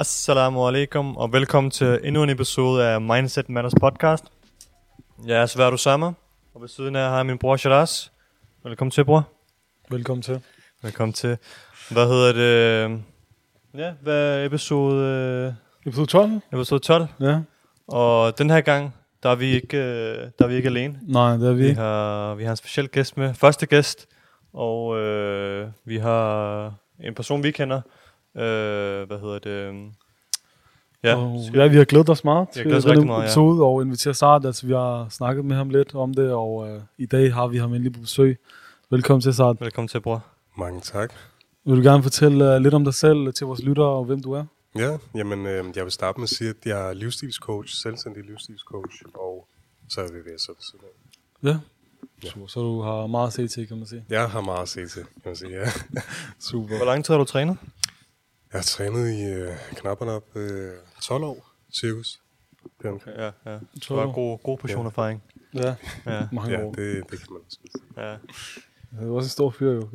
[0.00, 4.24] Assalamu alaikum, og velkommen til endnu en episode af Mindset Matters podcast.
[5.26, 6.06] Jeg er Sværd Osama,
[6.54, 8.10] og ved siden af har jeg min bror Shiraz.
[8.64, 9.28] Velkommen til, bror.
[9.90, 10.40] Velkommen til.
[10.82, 11.38] Velkommen til.
[11.90, 13.00] Hvad hedder det?
[13.74, 16.30] Ja, hvad er episode, Episode 12?
[16.52, 17.06] episode 12?
[17.20, 17.40] Ja.
[17.88, 21.00] Og den her gang, der er vi ikke, øh, der er vi ikke alene.
[21.02, 21.80] Nej, det er vi Vi ikke.
[21.80, 23.34] har, vi har en speciel gæst med.
[23.34, 24.06] Første gæst.
[24.52, 26.64] Og øh, vi har
[27.00, 27.80] en person, vi kender.
[28.36, 29.90] Øh, hvad hedder det?
[31.02, 33.26] Ja, Og, ja, vi har glædet os meget til glædet os denne rigtig meget, ja.
[33.26, 34.46] episode og inviteret Sart.
[34.46, 37.58] Altså, vi har snakket med ham lidt om det, og øh, i dag har vi
[37.58, 38.38] ham endelig på besøg.
[38.90, 39.60] Velkommen til, Sart.
[39.60, 40.24] velkommen til, bror.
[40.58, 41.12] Mange tak.
[41.64, 44.32] Vil du gerne fortælle øh, lidt om dig selv til vores lyttere, og hvem du
[44.32, 44.44] er?
[44.78, 49.02] Ja, jamen, øh, jeg vil starte med at sige, at jeg er livsstilscoach, selvstændig livsstilscoach,
[49.14, 49.46] og
[49.88, 51.48] så er vi ved at sætte siden af.
[51.48, 51.56] Ja.
[52.30, 54.04] Super, så du har meget at se til, kan man sige.
[54.10, 55.70] Jeg har meget at se til, kan man sige, ja.
[56.50, 56.76] Super.
[56.76, 57.56] Hvor lang tid har du trænet?
[58.56, 60.70] Jeg har trænet i øh, knapperne op øh,
[61.02, 61.48] 12 år,
[61.80, 62.20] cirkus.
[62.82, 63.58] Det er, Ja, ja.
[63.74, 64.86] Du 12 har god, god portion Ja.
[64.86, 65.22] erfaring.
[65.54, 65.74] Ja,
[66.06, 66.72] Ja, mange ja, år.
[66.72, 67.84] det, det kan man også sige.
[67.96, 68.10] ja.
[69.00, 69.80] Det er også en stor fyr, jo.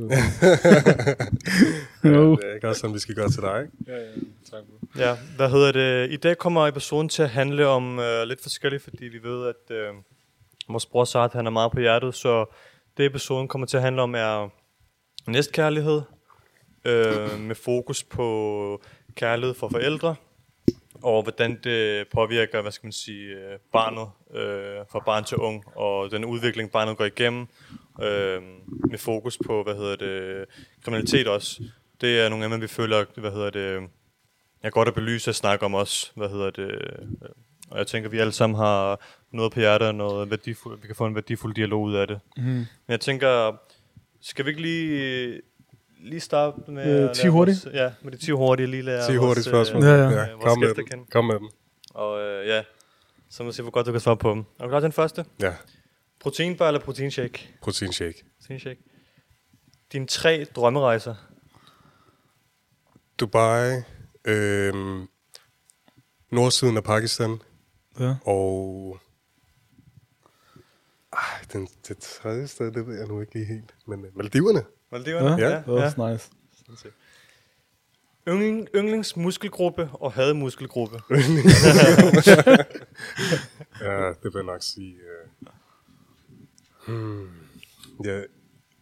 [2.04, 3.74] Ja, det er ikke også sådan, vi skal gøre til dig, ikke?
[3.88, 4.12] Ja, ja.
[4.52, 4.88] Tak, bro.
[5.02, 6.12] Ja, hvad hedder det?
[6.12, 9.76] I dag kommer episoden til at handle om øh, lidt forskelligt, fordi vi ved, at
[9.76, 9.94] øh,
[10.70, 12.46] vores bror Sart, han er meget på hjertet, så
[12.98, 14.50] det episoden kommer til at handle om er
[15.28, 16.02] næstkærlighed,
[16.86, 18.82] øh, med fokus på
[19.16, 20.16] kærlighed for forældre,
[21.02, 24.08] og hvordan det påvirker, hvad skal man sige, øh, barnet,
[24.42, 27.48] øh, fra barn til ung, og den udvikling, barnet går igennem,
[28.02, 28.42] øh,
[28.90, 30.46] med fokus på, hvad hedder det,
[30.84, 31.64] kriminalitet også.
[32.02, 33.90] Det er nogle emner, vi føler, hvad hedder det,
[34.64, 37.30] jeg godt at belyse og snakke om også, hvad hedder det, øh,
[37.72, 39.00] og jeg tænker, at vi alle sammen har
[39.32, 42.20] noget på hjertet, og noget værdifuld, vi kan få en værdifuld dialog ud af det.
[42.38, 42.44] Mm.
[42.44, 43.56] Men jeg tænker,
[44.22, 45.42] skal vi ikke lige,
[46.02, 47.04] lige starte med...
[47.04, 47.66] Øh, at 10 lære hurtigt?
[47.66, 49.84] Vores, ja, med de 10 hurtige lige lære 10 hurtige spørgsmål.
[49.84, 50.06] Ja, ja.
[50.06, 51.06] øh, vores Kom med dem.
[51.12, 51.50] Kom med dem.
[51.94, 52.64] Og øh, ja,
[53.30, 54.40] så må vi se, hvor godt du kan svare på dem.
[54.40, 55.26] Er du klar til den første?
[55.42, 55.54] Ja,
[56.20, 57.50] Proteinbar eller proteinshake?
[57.62, 58.24] proteinshake.
[58.40, 58.82] Proteinshake.
[59.92, 61.16] Dine tre drømmerejser.
[63.20, 63.82] Dubai,
[64.26, 64.74] øh,
[66.32, 67.40] nordsiden af Pakistan,
[68.00, 68.16] Ja.
[68.26, 68.98] Og...
[71.14, 73.76] Ej, den, det tredje sted, det ved jeg nu ikke lige helt.
[73.88, 74.64] Men uh, Maldiverne.
[74.92, 75.30] Maldiverne?
[75.30, 76.30] Ja, Ja, det er også nice.
[78.28, 81.00] Yndling, yndlingsmuskelgruppe og hademuskelgruppe.
[83.82, 84.96] Ja, det vil jeg nok sige.
[86.88, 87.30] Uh, hmm,
[88.06, 88.22] ja,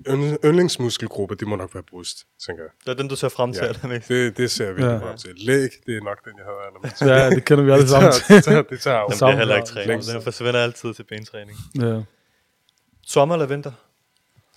[0.08, 2.72] yndl- yndlingsmuskelgruppe, det må nok være bryst, tænker jeg.
[2.86, 4.08] Det er den, du ser frem til Ja, allermest.
[4.10, 5.08] det, det ser jeg virkelig Ja.
[5.10, 5.34] frem til.
[5.38, 7.02] Læg, det er nok den, jeg har allermest.
[7.02, 8.36] Ja, det kender vi alle det sammen tager, til.
[8.36, 9.08] det tager, det tager jo.
[9.08, 10.12] bliver Sammen heller ikke.
[10.14, 11.58] Den forsvinder altid til bentræning.
[11.82, 12.02] Ja.
[13.08, 13.72] Sommer eller vinter?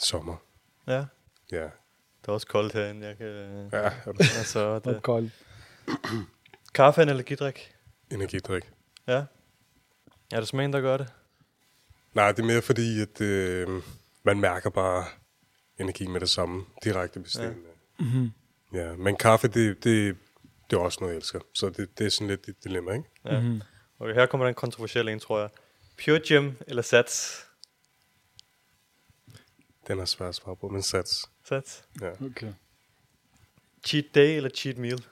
[0.01, 0.37] Sommer.
[0.87, 1.05] Ja.
[1.53, 1.65] Ja.
[2.23, 3.07] Det er også koldt herinde.
[3.07, 5.03] Jeg kan, Ja, er det altså, det.
[5.03, 5.33] koldt.
[6.75, 7.75] Kaffe eller energidrik?
[8.11, 8.71] energidrik.
[9.07, 9.25] Ja.
[10.33, 11.13] Er det smagen, der gør det?
[12.15, 13.83] Nej, det er mere fordi, at øh,
[14.23, 15.05] man mærker bare
[15.79, 17.57] energi med det samme direkte er en, øh,
[17.99, 18.31] Mm-hmm.
[18.75, 20.17] Ja, men kaffe, det, det,
[20.71, 21.41] det er også noget, jeg elsker.
[21.55, 23.05] Så det, det er sådan lidt et dilemma, ikke?
[23.25, 23.41] Ja.
[23.41, 23.63] Mm-hmm.
[23.99, 25.49] Okay, her kommer den kontroversielle en, tror jeg.
[26.05, 27.47] Pure Gym eller Sats?
[29.87, 31.31] Den er svær at svare på, men sats.
[31.53, 31.85] Sats.
[32.01, 32.11] Ja.
[32.27, 32.53] Okay.
[33.85, 35.05] Cheat day eller cheat meal?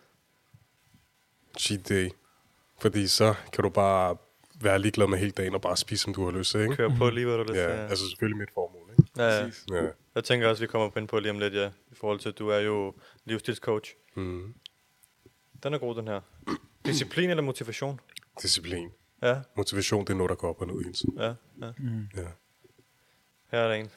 [1.59, 2.11] Cheat day.
[2.81, 4.17] Fordi så kan du bare
[4.61, 6.77] være ligeglad med hele dagen og bare spise, som du har lyst til, ikke?
[6.77, 7.57] Kør på lige, hvad du vil.
[7.57, 9.03] Ja, altså selvfølgelig mit formål, ikke?
[9.17, 9.51] ja, ja.
[9.85, 9.89] Ja.
[10.15, 11.67] Jeg tænker også, vi kommer på ind på lige om lidt, ja.
[11.67, 13.95] I forhold til, at du er jo livsstilscoach.
[14.17, 14.55] Mm.
[15.63, 16.21] Den er god, den her.
[16.87, 18.01] Disciplin eller motivation?
[18.43, 18.91] Disciplin.
[19.23, 21.19] Ja, Motivation, det er noget, der går op og ned tiden.
[21.19, 21.35] ja,
[21.67, 21.73] ja.
[21.79, 22.09] Mm.
[22.17, 22.27] Ja.
[23.51, 23.91] Her er der en.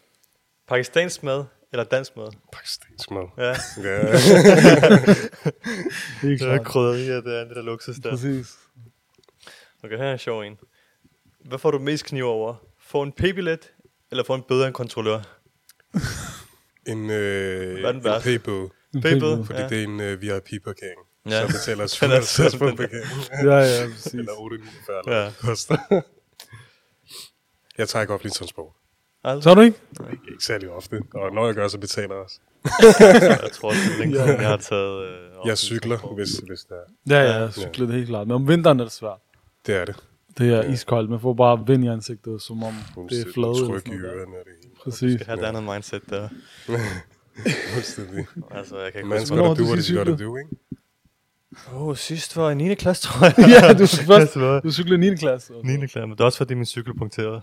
[0.68, 2.28] Pakistansk mad eller dansk mad?
[2.54, 3.24] Pakistansk mad.
[3.38, 3.44] Ja,
[3.90, 4.12] Ja.
[6.22, 6.66] Det er klart.
[6.66, 8.10] krydderier, det er det der luksus der.
[8.10, 8.48] Præcis.
[9.84, 10.58] Okay, her er en sjov en.
[11.46, 12.56] Hvad får du mest kniv over?
[12.80, 13.72] Få en p-billet,
[14.12, 15.20] eller få en bøde af en kontrollør?
[16.88, 18.70] en øh, en p-bøde,
[19.02, 19.46] P-bøde?
[19.46, 19.68] fordi Ja.
[19.68, 21.00] det er en øh, VIP-parkering.
[21.30, 21.48] Ja.
[21.48, 23.06] Så betaler Den er 750 sådan, på parkering.
[23.44, 24.14] Ja, ja, præcis.
[24.14, 25.26] Eller 849, eller Ja.
[25.26, 25.78] det koster.
[27.78, 28.74] jeg tager ikke offentlig transport.
[29.24, 29.78] Altså, Så er du ikke?
[30.32, 31.02] Ikke særlig ofte.
[31.14, 32.40] Og når jeg gør, så betaler jeg også.
[33.44, 35.06] jeg tror også, det er længe siden, jeg har taget...
[35.08, 37.16] Øh, Jeg cykler, hvis, hvis det er.
[37.16, 37.40] Ja, Ja.
[37.42, 38.28] jeg cykler det helt klart.
[38.28, 39.18] Men om vinteren er det svært.
[39.68, 39.96] Det er det.
[40.38, 40.72] Det er Ja.
[40.72, 41.10] iskoldt.
[41.10, 42.74] Man får bare vind i ansigtet, som om
[43.10, 43.54] det er flade.
[43.68, 44.36] Tryk sådan i ørerne.
[44.84, 45.20] Præcis.
[45.20, 46.30] Jeg har et andet mindset der.
[47.74, 48.26] Fuldstændig.
[48.52, 50.20] Altså, jeg kan ikke Man huske, skal Hvornår da du, du sidst gør det cyklet?
[50.20, 50.50] du, ikke?
[51.74, 52.76] Åh, oh, sidst var i 9.
[52.76, 53.50] klasse, tror jeg.
[53.64, 55.16] ja, du, først, du cyklede 9.
[55.16, 55.54] klasse.
[55.64, 55.78] 9.
[55.78, 57.42] klasse, men det er også fordi min cykel punkterede.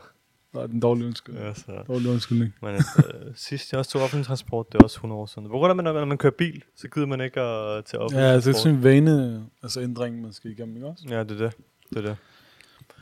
[0.52, 1.46] Nej, den dårlige undskyldning.
[1.46, 1.82] Ja, så.
[1.88, 2.54] Dårlig undskyldning.
[2.62, 5.48] Men altså, øh, sidst jeg også tog offentlig transport, det er også 100 år siden.
[5.48, 8.26] Hvor er man, når man kører bil, så gider man ikke at tage offentlig Ja,
[8.32, 8.62] altså, det er transport.
[8.62, 11.04] sådan en vane, altså ændring, man skal igennem, ikke også?
[11.08, 11.52] Ja, det er det.
[11.90, 12.16] Det er det.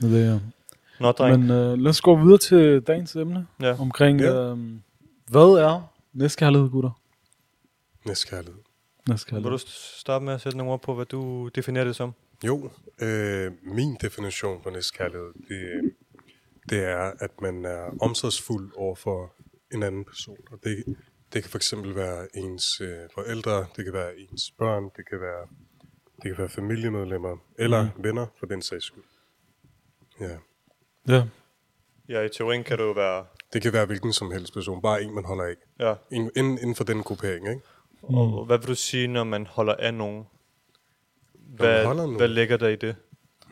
[0.00, 0.38] Det er det, ja.
[1.00, 1.40] Nå, dreng.
[1.40, 3.80] Men øh, lad os gå videre til dagens emne, ja.
[3.80, 4.50] omkring, Ja.
[4.52, 4.58] øh,
[5.30, 6.90] hvad er næstkærlighed, gutter?
[8.06, 8.54] Næstkærlighed.
[9.06, 9.50] Vil Næstkærlighed.
[9.50, 9.58] du
[9.98, 12.12] starte med at sætte nogle ord på, hvad du definerer det som?
[12.46, 12.70] Jo,
[13.02, 15.92] øh, min definition på næstkærlighed, det,
[16.70, 19.34] det er, at man er omsorgsfuld over for
[19.72, 20.38] en anden person.
[20.50, 20.84] Og det,
[21.32, 25.20] det kan for eksempel være ens øh, forældre, det kan være ens børn, det kan
[25.20, 25.46] være,
[26.16, 28.04] det kan være familiemedlemmer, eller mm.
[28.04, 29.04] venner for den sags skyld.
[30.20, 30.36] Ja.
[31.08, 31.22] Ja,
[32.08, 33.24] Ja, i teorien kan det jo være...
[33.52, 35.54] Det kan være hvilken som helst person, bare en, man holder af.
[35.80, 35.94] Ja.
[36.10, 37.60] En, inden, inden for den gruppering, ikke?
[38.02, 40.24] Og hvad vil du sige, når man holder af nogen?
[41.34, 42.16] Hvad, holder nogen?
[42.16, 42.96] hvad ligger der i det?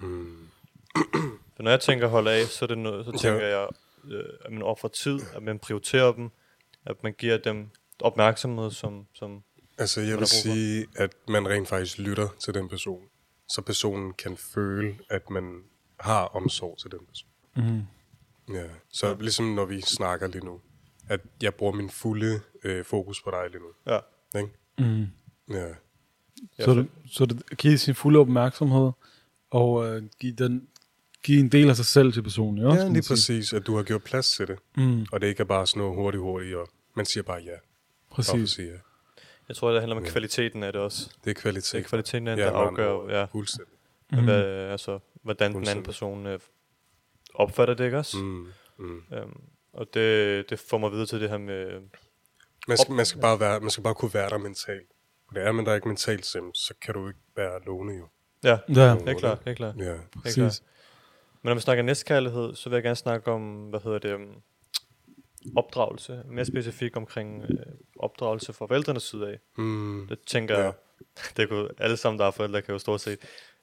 [0.02, 0.48] Mm.
[1.56, 3.18] For når jeg tænker holde af, så, er det noget, så Ja.
[3.18, 3.68] tænker jeg,
[4.10, 6.30] øh, at man offrer tid, at man prioriterer dem,
[6.86, 7.68] at man giver dem
[8.02, 9.42] opmærksomhed, som, som
[9.78, 13.02] Altså, jeg vil sige, at man rent faktisk lytter til den person,
[13.48, 15.62] så personen kan føle, at man
[16.00, 17.28] har omsorg til den person.
[17.56, 17.82] mm.
[18.54, 18.64] Ja.
[18.88, 20.60] Så ligesom når vi snakker lige nu,
[21.08, 23.68] at jeg bruger min fulde øh, fokus på dig lige nu.
[23.86, 23.98] ja,
[24.40, 24.50] Ikke?
[24.78, 25.06] Mm.
[25.50, 25.66] Ja.
[26.58, 28.90] Ja, Så, det, så det giver sin fulde opmærksomhed,
[29.50, 30.68] og øh, give, den,
[31.26, 33.82] give en del af sig selv til personen, ja, man lige præcis, at du har
[33.82, 34.58] gjort plads til det.
[34.76, 37.50] Mm, Og det ikke er bare sådan noget hurtigt, hurtigt, og man siger bare ja.
[38.10, 38.50] Præcis.
[38.50, 38.78] sige ja.
[39.48, 40.10] jeg tror, det handler om Ja.
[40.10, 41.10] kvaliteten af det også.
[41.24, 41.72] Det er kvalitet.
[41.72, 43.74] Det er kvaliteten af det, Ja, der afgør, ja, Fuldstændig.
[44.12, 44.24] Mhm.
[44.24, 46.38] hvad, altså, hvordan den anden person øh,
[47.34, 48.16] opfatter det, ikke også?
[48.18, 48.46] Mm.
[48.78, 49.02] Mm.
[49.12, 49.40] Øhm,
[49.72, 51.66] og det, det får mig videre til det her med...
[52.68, 54.86] Man, skal, man, skal bare være, man skal bare kunne være der mentalt.
[55.28, 58.08] Og det er man der ikke mentalt, så så kan du ikke være alene jo.
[58.44, 59.76] Ja, Ja, det er klart, det er klart.
[59.78, 59.84] Ja.
[59.84, 60.34] Det er præcis.
[60.34, 60.60] klart.
[61.46, 64.42] Men når vi snakker næstkærlighed, så vil jeg gerne snakke om, hvad hedder det, um,
[65.56, 66.22] opdragelse.
[66.28, 67.58] Mere specifikt omkring øh,
[67.98, 69.38] opdragelse fra forældrenes side af.
[69.58, 70.06] Mm.
[70.08, 70.64] Det tænker Ja.
[70.64, 70.72] jeg,
[71.36, 73.18] det kunne, alle sammen, der er forældre, kan jo stort set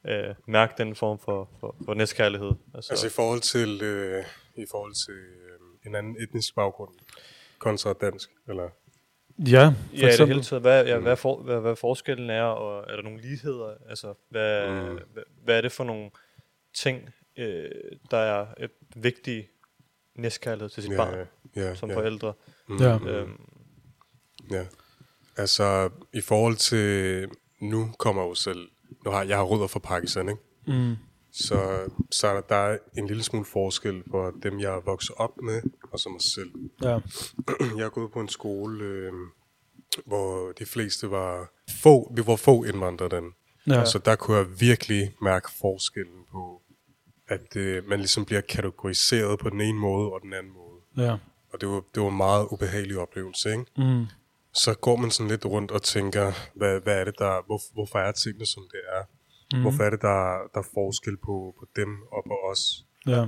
[0.08, 2.52] øh, mærke den form for, for, for næstkærlighed.
[2.76, 4.24] Altså, Altså i forhold til, øh,
[4.56, 6.92] i forhold til øh, en anden etnisk baggrund
[7.58, 8.70] kontra dansk, eller?
[9.40, 10.36] Ja, for ja, i det eksempel.
[10.36, 13.74] hele taget, hvad, ja, hvad, for, hvad, hvad forskellen er, og er der nogle ligheder?
[13.90, 14.90] Altså, hvad, Mm.
[14.90, 15.00] mm.
[15.14, 16.12] hvad, hvad er det for nogle
[16.76, 17.70] ting, øh,
[18.12, 19.48] der er et vigtigt
[20.16, 21.96] næstkærlighed til sit ja, barn ja, som ja.
[21.96, 22.34] forældre?
[22.70, 22.98] Mm, Ja.
[22.98, 23.42] Øhm,
[24.52, 24.66] ja.
[25.38, 27.28] Altså i forhold til,
[27.62, 28.68] nu kommer jeg jo selv,
[29.06, 30.42] nu har jeg har rødder fra Pakistan, ikke?
[30.68, 30.96] Mm.
[31.32, 35.16] Så, så er der, der er en lille smule forskel på dem, jeg er vokset
[35.16, 36.52] op med, og så mig selv.
[36.84, 37.00] Ja.
[37.78, 39.12] Jeg har gået på en skole, øh,
[40.06, 41.52] hvor de fleste var
[41.84, 43.32] få, vi var få indvandrere den.
[43.68, 43.86] Ja.
[43.86, 46.62] Så der kunne jeg virkelig mærke forskellen på,
[47.34, 51.08] at øh, man ligesom bliver kategoriseret på den ene måde og den anden måde.
[51.08, 51.18] Ja.
[51.54, 53.66] Og det var, det var en meget ubehagelig oplevelse, ikke?
[53.78, 54.06] Mm.
[54.54, 58.00] Så går man sådan lidt rundt og tænker, hvad, hvad er det der, hvor, hvorfor
[58.00, 59.04] er tingene som det er?
[59.54, 59.62] Mm.
[59.62, 62.86] Hvorfor er det, der, der er forskel på, på dem og på os?
[63.08, 63.26] Ja.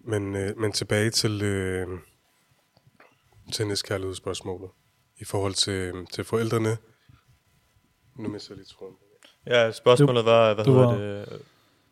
[0.00, 1.88] Men, øh, men tilbage til, øh,
[3.52, 4.70] til næstkærlighedsspørgsmålet.
[5.20, 6.76] I forhold til, til forældrene.
[8.18, 8.94] Nu mister jeg lige tråden.
[9.46, 11.42] ja, spørgsmålet var, hvad du hedder var- det,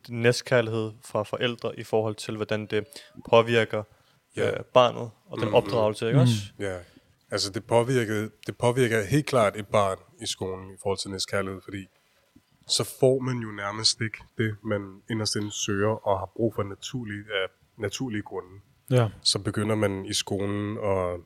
[0.08, 2.86] næstkærlighed fra forældre i forhold til, hvordan det
[3.30, 3.82] påvirker
[4.36, 4.50] Ja.
[4.50, 5.54] øh, barnet og den Mhm.
[5.54, 6.22] opdragelse, ikke Mhm.
[6.22, 6.34] også?
[6.58, 6.78] Ja,
[7.30, 11.60] altså det påvirker, det påvirker helt klart et barn i skolen i forhold til næstkærlighed,
[11.64, 11.86] fordi
[12.68, 16.62] så får man jo nærmest ikke det, man inderst inde søger og har brug for
[16.62, 17.46] naturlige, af
[17.78, 18.60] naturlige grunde.
[18.90, 19.08] Ja.
[19.22, 21.18] Så begynder man i skolen, og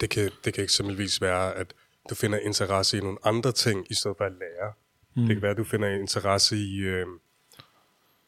[0.00, 1.74] det kan, det kan eksempelvis være, at
[2.10, 4.72] du finder interesse i nogle andre ting, i stedet for at lære.
[5.16, 5.22] Mm.
[5.26, 7.06] Det kan være, at du finder interesse i, øh,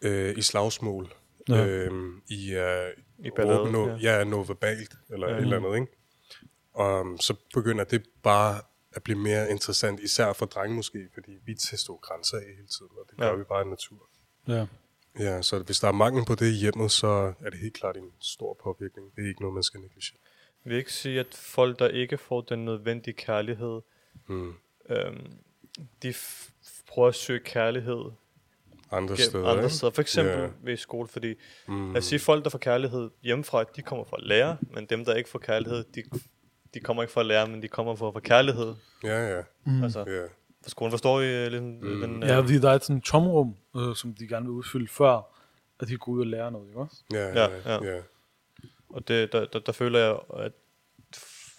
[0.02, 1.12] øh, i slagsmål,
[1.48, 1.66] Ja.
[1.66, 1.92] øh,
[2.28, 4.18] i, øh, I ballade, noget, ja.
[4.18, 4.24] ja.
[4.24, 5.36] noget verbalt, eller Ja.
[5.36, 5.92] et eller andet, ikke?
[6.72, 8.60] Og um, så begynder det bare
[8.92, 12.66] at blive mere interessant, især for drenge måske, fordi vi tester jo grænser af hele
[12.68, 13.34] tiden, og det gør Ja.
[13.34, 14.08] vi bare i natur.
[14.48, 14.66] Ja.
[15.18, 17.06] Ja, så hvis der er mangel på det i hjemmet, så
[17.40, 19.16] er det helt klart en stor påvirkning.
[19.16, 20.18] Det er ikke noget, man skal negligere.
[20.64, 23.80] Jeg vil ikke sige, at folk, der ikke får den nødvendige kærlighed,
[24.28, 24.54] Mm.
[24.90, 25.32] øhm,
[26.02, 26.50] de f-
[26.88, 28.04] prøver at søge kærlighed
[28.90, 29.92] Andre gennem steder, andre steder.
[29.92, 30.48] For eksempel Ja.
[30.62, 31.34] ved skole, fordi
[31.68, 31.92] Mm.
[31.92, 35.04] lad os sige, folk, der får kærlighed hjemmefra, de kommer fra at lære, men dem,
[35.04, 36.02] der ikke får kærlighed, de,
[36.74, 38.74] de kommer ikke fra at lære, men de kommer for at få kærlighed.
[39.04, 39.42] Ja, ja.
[39.66, 39.82] Mm.
[39.82, 40.22] Altså, ja.
[40.62, 42.00] for skolen forstår I øh, ligesom, mm.
[42.00, 42.22] den...
[42.22, 45.34] Ja, øh, fordi der er et sådan tomrum, øh, som de gerne vil udfylde, før
[45.80, 46.96] at de går ud og lærer noget, ikke også?
[47.12, 48.00] Ja, Ja, ja.
[48.90, 50.52] Og det, der, der, der føler jeg, at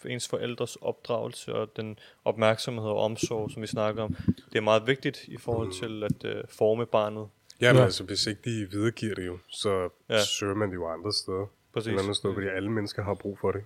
[0.06, 4.88] ens forældres opdragelse og den opmærksomhed og omsorg, som vi snakker om, det er meget
[4.88, 7.28] vigtigt i forhold til at øh, forme barnet.
[7.62, 7.84] Ja, men Ja.
[7.86, 10.16] altså, hvis ikke de videregiver det jo, så Ja.
[10.16, 10.24] ja.
[10.24, 11.46] søger man det jo andre steder.
[11.74, 11.94] Præcis.
[11.94, 13.62] et andet sted, fordi alle mennesker har brug for det.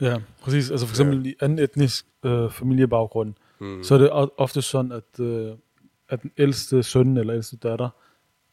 [0.00, 0.70] Ja, præcis.
[0.70, 3.82] Altså for eksempel i anden etnisk øh, familiebaggrund, Mm.
[3.84, 5.52] så er det ofte sådan, at, øh,
[6.08, 7.88] at den ældste søn eller ældste datter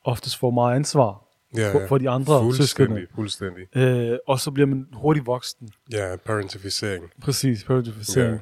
[0.04, 1.24] oftest får meget ansvar
[1.56, 3.08] ja, for, for de andre søskende.
[3.16, 4.12] Fuldstændig, fuldstændig.
[4.12, 5.70] Øh, og så bliver man hurtigt voksen.
[5.92, 7.12] Ja, parentificering.
[7.22, 8.42] Præcis, parentificering.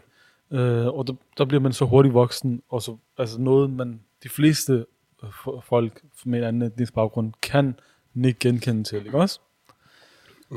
[0.52, 4.30] Øh, og der, der bliver man så hurtigt voksen, og så altså noget, man de
[4.30, 4.86] fleste
[5.24, 7.80] øh, fo- folk med en anden etnisk baggrund kan
[8.26, 9.40] ikke genkende til, ikke også?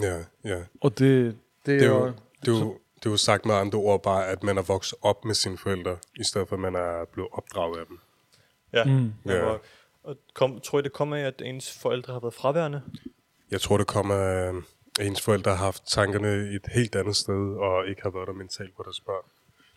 [0.03, 0.59] Ja, ja.
[0.81, 2.07] Og det, det, Det er er jo,
[2.41, 4.99] det er jo, det er jo sagt med andre ord bare, at man er vokset
[5.03, 7.99] op med sine forældre, i stedet for at man er blevet opdraget af dem.
[8.73, 8.85] Ja.
[8.85, 9.13] Mm.
[9.27, 9.57] ja.
[10.03, 12.83] Og kom, tror I, det kommer af, at ens forældre har været fraværende?
[13.51, 14.55] Jeg tror, det kommer af,
[14.99, 18.33] at ens forældre har haft tankerne et helt andet sted, og ikke har været der
[18.33, 19.25] mentalt på deres børn.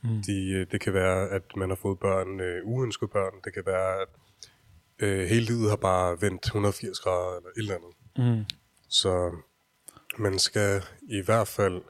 [0.03, 0.23] Mm.
[0.23, 3.33] De, øh, det kan være, at man har fået børn, øh, uønskede børn.
[3.43, 4.07] Det kan være, at
[4.99, 7.93] øh, hele livet har bare vendt 180 grader eller et eller andet.
[8.17, 8.45] Mm.
[8.89, 9.31] Så
[10.17, 11.81] man skal i hvert fald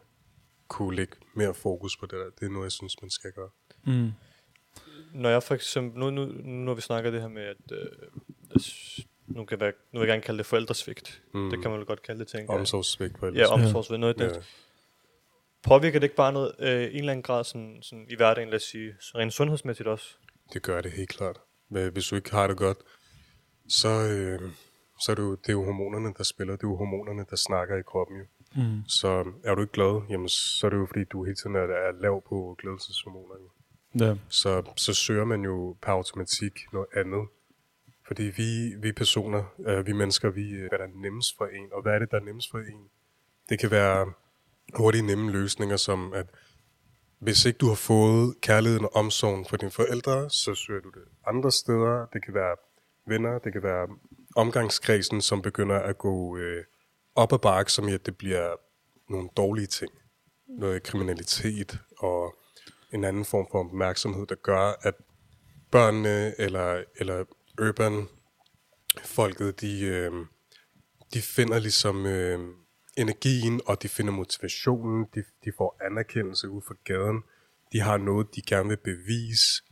[0.68, 2.30] kunne lægge mere fokus på det der.
[2.40, 3.50] Det er noget, jeg synes, man skal gøre.
[3.86, 4.12] Mm.
[5.14, 7.88] Når jeg for eksempel, nu, nu, nu når vi snakker det her med, at øh,
[9.28, 11.22] nu, kan være, nu vil jeg gerne kalde det forældresvigt.
[11.34, 11.50] Mm.
[11.50, 12.60] Det kan man vel godt kalde det, tænker jeg.
[12.60, 14.00] Omsorgssvigt på Ja, omsorgsvigt.
[14.00, 14.30] Noget ja.
[14.30, 14.44] det.
[15.64, 18.56] Påvirker det ikke bare noget, øh, en eller anden grad sådan, sådan i hverdagen, lad
[18.56, 20.06] os sige, så rent sundhedsmæssigt også?
[20.54, 21.40] Det gør det helt klart.
[21.70, 22.78] Men Hvis du ikke har det godt,
[23.70, 24.52] så, øh,
[25.02, 26.56] så er det, jo, det er jo hormonerne, der spiller.
[26.56, 28.18] Det er jo hormonerne, der snakker i kroppen.
[28.18, 28.26] Jo.
[28.56, 28.84] Mm.
[28.88, 31.60] Så er du ikke glad, jamen, så er det jo fordi, du hele tiden er,
[31.60, 33.36] er lav på glædelseshormoner.
[33.42, 33.50] Jo.
[34.00, 34.16] Ja.
[34.30, 37.28] Så, så søger man jo per automatik noget andet.
[38.08, 41.70] Fordi vi, vi personer, øh, vi mennesker, vi, øh, hvad der er nemmest for en.
[41.74, 42.90] Og hvad er det, der er nemmest for en?
[43.50, 44.14] Det kan være
[44.74, 46.26] hurtige, nemme løsninger, som at
[47.20, 51.04] hvis ikke du har fået kærligheden og omsorgen for dine forældre, så søger du det
[51.28, 52.06] andre steder.
[52.14, 52.56] Det kan være
[53.08, 53.88] venner, det kan være
[54.36, 56.64] omgangskredsen, som begynder at gå øh,
[57.16, 58.56] op ad bakke, som i at det bliver
[59.10, 59.92] nogle dårlige ting.
[60.48, 62.36] Noget kriminalitet og
[62.94, 64.94] en anden form for opmærksomhed, der gør, at
[65.72, 67.26] børnene eller, eller
[67.62, 68.08] urban
[69.04, 70.12] folket, de, øh,
[71.14, 72.40] de finder ligesom øh,
[72.98, 77.24] energien, og de finder motivationen, de, de får anerkendelse ud fra gaden.
[77.72, 79.64] De har noget, de gerne vil bevise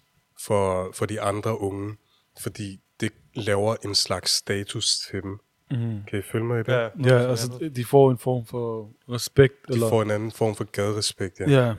[0.45, 1.97] for, for de andre unge,
[2.41, 5.39] fordi det laver en slags status til dem.
[5.71, 6.03] Mm.
[6.07, 6.91] Kan I følge mig i det?
[7.05, 9.53] Ja, altså de får en form for respekt.
[9.67, 11.49] De eller, får en anden form for gaderespekt, ja.
[11.49, 11.73] ja,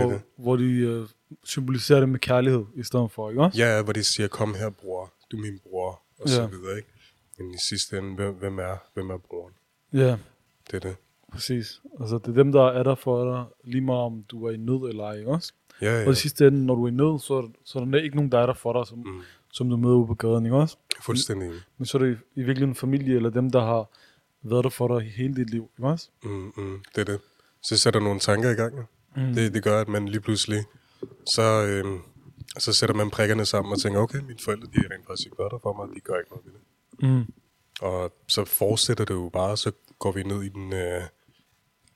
[0.00, 0.20] hvor, det.
[0.36, 1.08] hvor de øh,
[1.44, 3.58] symboliserer det med kærlighed i stedet for, ikke også?
[3.58, 6.46] Ja, hvor de siger, kom her bror, du er min bror, og så Ja.
[6.48, 6.88] videre, ikke?
[7.38, 9.54] Men i sidste ende, hvem, hvem er, hvem er broren?
[9.92, 10.16] Ja,
[10.70, 10.96] Det er det.
[11.32, 11.80] præcis.
[12.00, 14.56] Altså det er dem, der er der for dig, lige meget om du er i
[14.56, 15.52] nød eller ej, ikke også?
[15.82, 16.10] Ja, Og ja.
[16.10, 18.38] i sidste ende, når du er i nød, så så er der ikke nogen, der
[18.38, 19.20] er der for dig, som, Mm.
[19.52, 20.76] som du møder ude på gaden, ikke også?
[21.02, 21.46] Fuldstændig.
[21.48, 21.60] enig.
[21.78, 23.88] Men så er det i virkeligheden en familie, eller dem, der har
[24.42, 26.08] været der for dig hele dit liv, ikke også?
[26.24, 27.20] Mm, mm, det er det.
[27.62, 28.74] Så sætter nogle tanker i gang.
[28.76, 28.82] Ja.
[29.16, 29.34] Mm.
[29.34, 30.64] Det, det gør, at man lige pludselig,
[31.26, 32.00] så, øhm,
[32.58, 35.36] så sætter man prikkerne sammen og tænker, okay, mine forældre, de har rent faktisk ikke
[35.36, 36.60] der for mig, de gør ikke noget ved det.
[37.26, 37.32] Mm.
[37.80, 41.02] Og så fortsætter det jo bare, så går vi ned i, den, øh,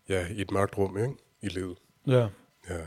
[0.08, 1.14] ja, i et mørkt rum, ikke?
[1.42, 1.78] I livet.
[2.06, 2.28] Ja.
[2.70, 2.78] Ja.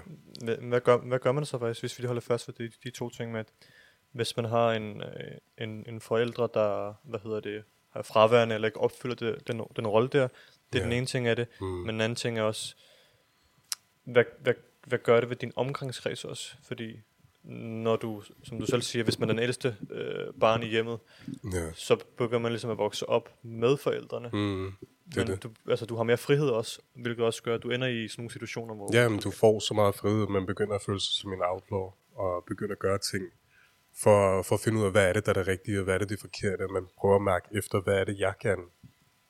[0.61, 2.89] Hvad, gør, hvad gør man så faktisk, hvis vi lige holder fast ved de, de
[2.89, 3.47] to ting med, at
[4.11, 8.67] hvis man har en, øh, en, en forældre, der, hvad hedder det, har fraværende eller
[8.67, 10.27] ikke opfylder det, den, den rolle der,
[10.73, 10.83] det er Ja.
[10.83, 11.67] den ene ting af det, Mm.
[11.67, 12.75] men den anden ting er også,
[14.11, 14.53] hvad, hvad,
[14.87, 16.55] hvad gør det ved din omgangskreds også?
[16.63, 16.99] Fordi
[17.43, 20.99] når du, som du selv siger, hvis man er den ældste øh, barn i hjemmet,
[21.53, 21.73] ja.
[21.73, 24.29] så begynder man ligesom at vokse op med forældrene.
[24.33, 24.71] Mm,
[25.05, 25.43] det men det.
[25.43, 28.21] Du, altså, du har mere frihed også, hvilket også gør, at du ender i sådan
[28.21, 28.89] nogle situationer, hvor...
[28.93, 31.41] Ja, men du får så meget frihed, at man begynder at føle sig som en
[31.43, 33.23] outlaw, og begynder at gøre ting
[34.03, 35.93] for, for at finde ud af, hvad er det, der er det rigtige, og hvad
[35.93, 36.67] er det, det forkerte.
[36.67, 38.63] Man prøver at mærke efter, hvad er det, jeg gerne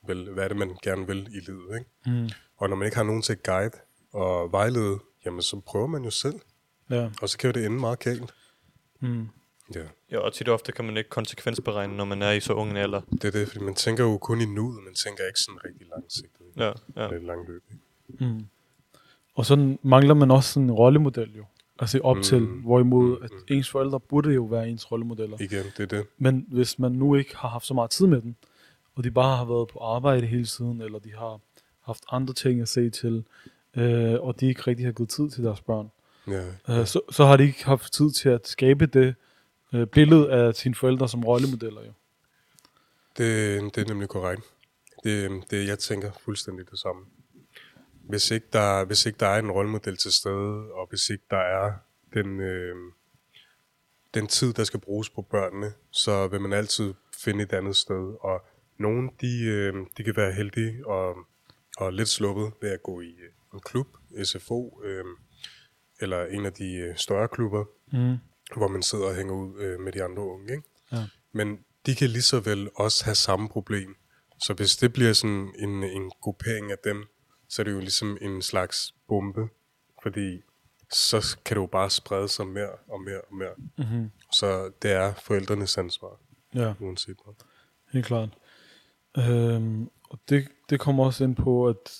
[0.07, 1.79] vil, hvad er det, man gerne vil i livet.
[1.79, 2.21] Ikke?
[2.21, 2.29] Mm.
[2.57, 3.77] Og når man ikke har nogen til at guide
[4.13, 6.35] og vejlede, jamen så prøver man jo selv,
[6.89, 7.09] Ja.
[7.21, 8.33] og så kan jo det ende meget galt.
[8.99, 9.27] Mm.
[9.75, 12.53] Ja, Ja, og tit og ofte kan man ikke konsekvensberegne, når man er i så
[12.53, 13.01] ung en alder.
[13.11, 15.87] det er det, fordi man tænker jo kun i nuet, man tænker ikke sådan rigtig
[15.95, 16.45] langsigtet.
[16.57, 16.71] Ja, ja.
[17.03, 17.63] Det er et langt løb.
[18.09, 18.25] Ikke?
[18.25, 18.45] Mm.
[19.35, 21.45] Og så mangler man også sådan en rollemodel jo.
[21.79, 22.23] Altså op Mm.
[22.23, 25.37] til, hvorimod at ens forældre burde jo være ens rollemodeller.
[25.41, 26.05] Igen, det er det.
[26.17, 28.35] Men hvis man nu ikke har haft så meget tid med dem,
[28.95, 31.39] og de bare har været på arbejde hele tiden, eller de har
[31.81, 33.25] haft andre ting at se til,
[33.77, 35.89] øh, og de ikke rigtig har givet tid til deres børn,
[36.29, 39.15] Ja, øh, så, så har de ikke haft tid til at skabe det
[39.73, 41.91] øh, billede af sine forældre som rollemodeller jo.
[43.17, 44.43] Det, det er nemlig korrekt.
[45.03, 47.05] Det, det, jeg tænker fuldstændig det samme.
[48.09, 51.37] Hvis ikke, der, hvis ikke der er en rollemodel til stede, og hvis ikke der
[51.37, 51.73] er
[52.13, 52.75] den, øh,
[54.13, 58.15] den tid, der skal bruges på børnene, så vil man altid finde et andet sted.
[58.21, 58.45] Og
[58.77, 61.15] nogle, de, øh, de kan være heldige og,
[61.77, 63.87] og lidt sluppet ved at gå i øh, en klub,
[64.23, 65.05] SFO, øh,
[66.01, 68.17] eller en af de øh, større klubber, Mm.
[68.57, 70.51] hvor man sidder og hænger ud øh, med de andre unge.
[70.51, 70.63] Ikke?
[70.91, 71.07] Ja.
[71.31, 73.95] Men de kan lige så vel også have samme problem.
[74.41, 77.05] Så hvis det bliver sådan en, en gruppering af dem,
[77.49, 79.47] så er det jo ligesom en slags bombe.
[80.03, 80.41] Fordi
[80.93, 83.53] så kan det jo bare sprede sig mere og mere og mere.
[83.77, 84.09] Mm-hmm.
[84.33, 86.19] Så det er forældrenes ansvar,
[86.55, 87.33] Ja, uanset hvad.
[87.93, 88.29] helt klart.
[89.17, 91.99] Øhm, og det, det kommer også ind på, at, at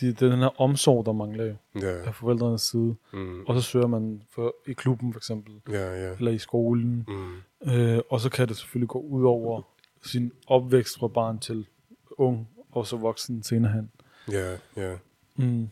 [0.00, 2.94] de, det er den her omsorg, der mangler jo Ja, af forældrenes side.
[3.12, 6.12] mm, Og så søger man for, i klubben for eksempel, ja, ja.
[6.18, 7.04] eller i skolen.
[7.08, 7.36] Mm,
[7.72, 9.62] Øh, og så kan det selvfølgelig gå ud over
[10.04, 11.66] sin opvækst fra barn til
[12.10, 13.90] ung, og så voksen senere hen.
[14.32, 14.96] ja, ja.
[15.36, 15.68] Mm.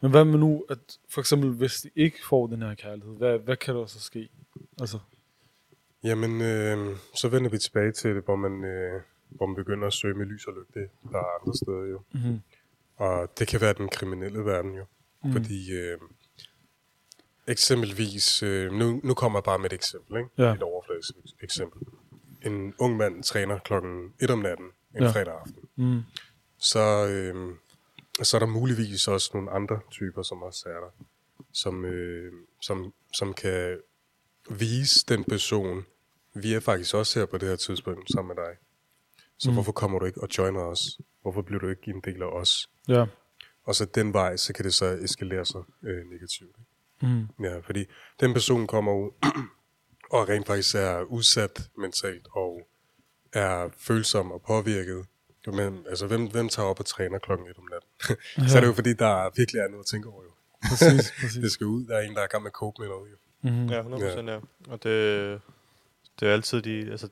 [0.00, 0.78] Men hvad med nu, at
[1.10, 4.28] for eksempel, hvis de ikke får den her kærlighed, hvad, hvad kan der så ske?
[4.80, 4.98] Altså,
[6.04, 9.92] Jamen, øh, så vender vi tilbage til det, hvor man, øh, hvor man begynder at
[9.92, 10.80] søge med lys og lygte.
[11.12, 12.00] Der er andre steder jo.
[12.12, 12.40] mm-hmm.
[12.96, 14.84] Og det kan være den kriminelle verden jo.
[15.24, 15.32] Mm.
[15.32, 15.98] Fordi øh,
[17.48, 20.30] eksempelvis, øh, nu, nu kommer jeg bare med et eksempel, ikke?
[20.38, 20.54] Ja.
[20.54, 21.82] Et overfladisk eksempel.
[22.46, 25.08] En ung mand træner klokken 1 om natten en Ja.
[25.10, 25.62] fredag aften.
[25.76, 26.02] mm.
[26.58, 27.54] Så, øh,
[28.22, 30.90] så er der muligvis også nogle andre typer, som også er der,
[31.52, 33.78] som, øh, som, som kan
[34.50, 35.84] vise den person,
[36.34, 38.56] vi er faktisk også her på det her tidspunkt sammen med dig.
[39.38, 39.54] Så mm.
[39.54, 40.80] hvorfor kommer du ikke og joiner os?
[41.22, 42.70] Hvorfor bliver du ikke en del af os?
[42.88, 43.04] Ja.
[43.64, 46.56] Og så den vej, så kan det så eskalere sig øh, negativt.
[46.58, 47.14] ikke?
[47.14, 47.44] Mm.
[47.44, 47.84] Ja, fordi
[48.20, 49.10] den person kommer ud
[50.16, 52.68] og rent faktisk er udsat mentalt og
[53.32, 55.06] er følsom og påvirket.
[55.46, 57.90] Men altså, hvem, hvem tager op og træner klokken et om natten?
[58.50, 60.30] så er det jo fordi, der virkelig er noget at tænke over jo.
[60.68, 61.42] Præcis, præcis.
[61.42, 61.86] Det skal ud.
[61.86, 63.16] Der er en, der er i gang med at cope med noget jo.
[63.42, 63.68] Mm-hmm.
[63.68, 64.32] Ja, 100% ja.
[64.32, 64.40] ja.
[64.68, 65.40] Og det,
[66.20, 67.08] det er altid de, altså,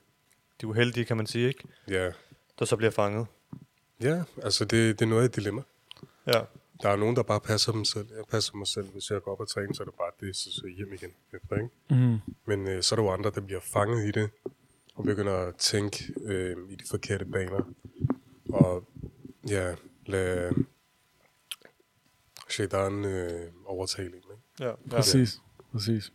[0.61, 1.63] de uheldige, kan man sige, ikke?
[1.87, 2.11] Ja,
[2.59, 3.27] Der så bliver fanget.
[4.01, 5.61] Ja altså det, det er noget af et dilemma.
[6.27, 6.41] Ja,
[6.81, 8.07] Der er nogen, der bare passer dem selv.
[8.15, 8.85] Jeg passer mig selv.
[8.85, 11.11] Hvis jeg går op og træner, så er det bare det, så, så hjem igen.
[11.33, 11.69] Efter, ikke?
[11.89, 12.17] Mm.
[12.45, 14.29] Men øh, så er der jo andre, der bliver fanget i det,
[14.95, 17.73] og begynder at tænke øh, i de forkerte baner.
[18.49, 18.87] Og
[19.49, 20.51] ja, lad
[22.49, 24.43] shaitan øh, overtale en, ikke?
[24.59, 24.73] ja, ja.
[24.89, 26.13] Præcis, præcis.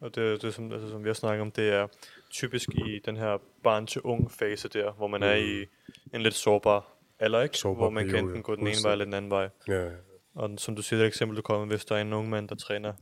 [0.00, 1.86] Og det, det som, altså, som vi har snakket om, det er
[2.30, 5.26] typisk i den her barn-til-ung fase der, hvor man mm.
[5.26, 5.66] er i
[6.14, 7.58] en lidt sårbar alder, ikke?
[7.58, 9.48] Sårbar hvor man kan enten gå den ene vej eller den anden vej.
[9.68, 9.90] Ja,
[10.34, 12.48] Og som du siger, det eksempel, du kommer med, hvis der er en ung mand,
[12.48, 12.92] der træner.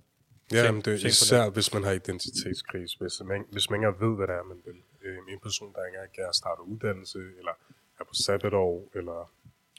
[0.53, 2.93] ja Tænk- men det er især, hvis man har identitetskris.
[2.95, 4.75] Hvis man, hvis man ikke ved, hvad det er, man vil.
[5.03, 7.53] Øh, en person, der ikke engang er startet uddannelse, eller
[8.01, 9.31] er på sabbatår, eller,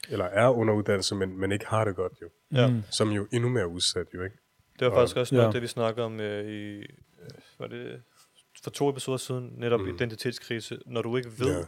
[0.08, 2.28] eller er under uddannelse, men, men ikke har det godt jo.
[2.52, 2.66] Ja.
[2.70, 2.82] Mm.
[2.90, 4.36] Som jo endnu mere udsat jo, ikke?
[4.78, 5.52] Det var Og- faktisk også noget Ja.
[5.52, 6.84] det, vi snakkede om øh, i, øh,
[7.58, 8.02] var det
[8.62, 9.88] for to episoder siden, netop mm.
[9.94, 11.58] Identitetskrise, når du ikke ved, Ja.
[11.58, 11.64] ja.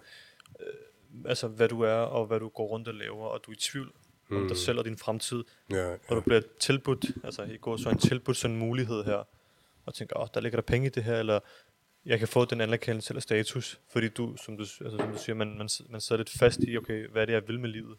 [1.27, 3.59] Altså hvad du er, og hvad du går rundt og laver, og du er i
[3.59, 3.92] tvivl
[4.29, 4.37] mm.
[4.37, 4.49] om Mm.
[4.49, 6.14] dig selv og din fremtid, Ja, og ja.
[6.14, 9.29] du bliver tilbudt, altså i går så en tilbudt sådan en mulighed her,
[9.87, 11.40] og tænker, åh, der ligger der penge i det her, eller
[12.07, 15.37] jeg kan få den anerkendelse eller status, fordi du, som du, altså, som du siger,
[15.37, 17.96] man, man, man sidder lidt fast i, okay, hvad er det, jeg vil med livet?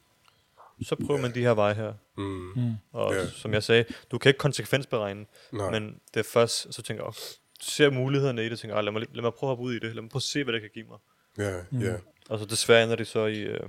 [0.84, 1.94] Så prøver man de her veje her.
[2.18, 2.24] Mm.
[2.56, 2.74] Mm.
[2.92, 3.28] Og Ja.
[3.28, 5.72] som jeg sagde, du kan ikke konsekvensberegne, Nej.
[5.72, 8.82] men det er først, så tænker jeg, du ser mulighederne i det, og tænker, "Ej,
[8.82, 10.44] lad mig, lad mig prøve at hoppe ud i det, lad mig prøve at se,
[10.44, 10.98] hvad det kan give mig.
[11.38, 11.80] Ja, Mm.
[11.82, 11.96] ja.
[12.32, 13.60] Og så desværre ender det så i, øh,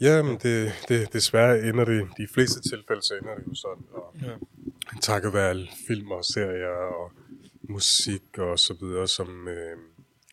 [0.00, 3.84] Ja, men det, det, desværre ender det, de fleste tilfælde, så ender det jo sådan.
[3.92, 4.32] Og Ja.
[5.02, 6.68] takket være alle film og serier
[7.00, 7.12] og
[7.68, 9.76] musik og så videre, som øh,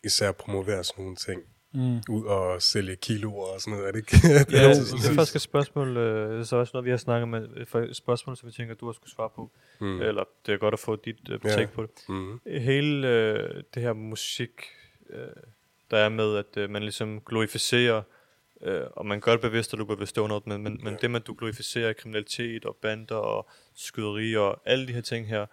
[0.04, 1.42] især promoverer sådan nogle ting.
[1.74, 1.96] Mm.
[2.10, 4.16] Ud og sælge kiloer og sådan noget, er det ikke?
[4.50, 6.84] det Ja, er altid det er faktisk et spørgsmål, øh, det er så også noget,
[6.84, 9.50] vi har snakket med, for et spørgsmål, som vi tænker, du har skulle svare på.
[9.80, 10.00] Mm.
[10.00, 11.48] Eller det er godt at få dit øh, Ja.
[11.48, 11.90] take på det.
[12.08, 12.40] Mm.
[12.46, 14.50] Hele øh, det her musik,
[15.10, 15.18] øh,
[15.94, 18.02] der er med, at øh, man ligesom glorificerer,
[18.60, 21.10] øh, og man gør det bevidst, og du er bevidst under, men, men, men det
[21.10, 25.46] med, at du glorificerer kriminalitet og bander og skyderi og alle de her ting her,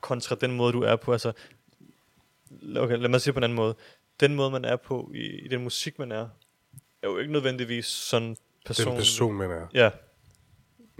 [0.00, 1.32] kontra den måde, du er på, altså,
[2.76, 3.74] okay, lad mig sige på en anden måde,
[4.20, 6.28] den måde, man er på i, i den musik, man er,
[7.02, 8.86] er jo ikke nødvendigvis sådan person.
[8.86, 9.66] Den person, man er.
[9.74, 9.90] Ja,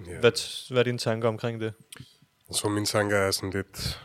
[0.06, 0.20] Ja.
[0.20, 1.74] hvad, hvad er dine tanker omkring det?
[2.48, 4.00] Jeg tror, mine tanker er sådan lidt,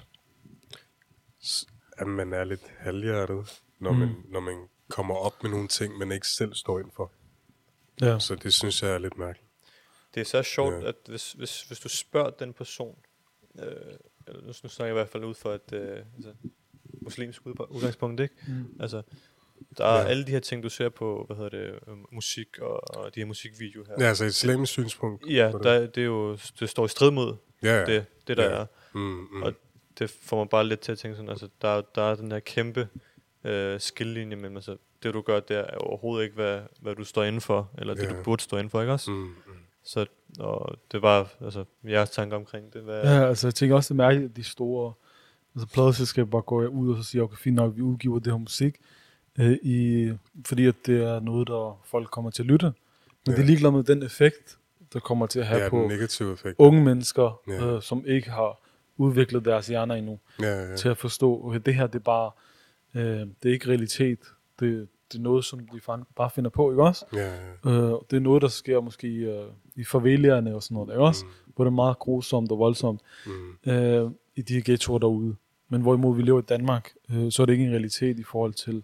[1.97, 3.97] at man er lidt halvhjertet, når, Mm.
[3.99, 7.11] man, når man kommer op med nogle ting, man ikke selv står ind for.
[8.01, 8.19] Ja.
[8.19, 9.47] Så det synes jeg er lidt mærkeligt.
[10.15, 10.87] Det er så sjovt, Ja.
[10.87, 12.97] at hvis, hvis, hvis du spørger den person,
[13.59, 13.65] øh,
[14.27, 16.33] eller nu, nu snakker jeg i hvert fald ud fra et øh, altså,
[17.01, 18.35] muslimsk udgangspunkt, ikke?
[18.47, 18.77] Mm.
[18.79, 19.01] Altså,
[19.77, 20.07] der er Ja.
[20.07, 23.19] alle de her ting, du ser på, hvad hedder det, øh, musik og, og de
[23.19, 23.95] her musikvideoer her.
[23.99, 25.25] Ja, altså et islamisk synspunkt.
[25.29, 27.85] ja der, det er jo, det står i strid mod ja, ja.
[27.85, 28.49] det, det der ja.
[28.61, 28.65] er.
[28.93, 28.99] Mm,
[29.31, 29.43] mm.
[29.43, 29.53] Og
[29.99, 32.39] det får mig bare lidt til at tænke sådan, altså, der, der er den der
[32.39, 32.87] kæmpe
[33.43, 37.23] øh, skillelinje mellem, altså, det du gør der er overhovedet ikke, hvad, hvad du står
[37.23, 38.09] inden for, eller det Ja.
[38.09, 39.11] du burde stå inden for, ikke også?
[39.11, 39.33] Mm, mm.
[39.83, 40.05] Så
[40.39, 42.81] og det var altså jeres tanker omkring det.
[42.81, 44.93] Hvad, Ja, altså jeg tænker også, det er mærkeligt, at de store
[45.55, 48.37] altså, pladeselskaber bare går ud og så siger, okay, fint nok, vi udgiver det her
[48.37, 48.75] musik,
[49.39, 50.11] øh, i,
[50.45, 52.65] fordi at det er noget, der folk kommer til at lytte.
[52.65, 52.73] Men
[53.27, 53.31] ja.
[53.31, 54.57] Det er ligeglad med den effekt,
[54.93, 55.89] der kommer til at have Ja, på
[56.33, 56.55] effekt.
[56.57, 57.65] unge mennesker, Ja.
[57.75, 58.61] øh, som ikke har
[58.97, 60.75] udviklet deres hjerner endnu, Ja, ja, ja.
[60.75, 62.31] til at forstå, okay, det her det er bare,
[62.95, 63.03] øh,
[63.43, 64.19] det er ikke realitet,
[64.59, 65.79] det, det er noget, som de
[66.15, 67.05] bare finder på, ikke også?
[67.13, 67.33] ja,
[67.65, 67.71] ja.
[67.71, 71.25] Øh, det er noget, der sker måske øh, i favelierne og sådan noget, ikke også?
[71.25, 73.71] Mm, Hvor det er meget grusomt og voldsomt mm.
[73.71, 75.35] øh, i de her ghettoer derude.
[75.69, 78.53] Men hvorimod vi lever i Danmark, øh, så er det ikke en realitet i forhold
[78.53, 78.83] til,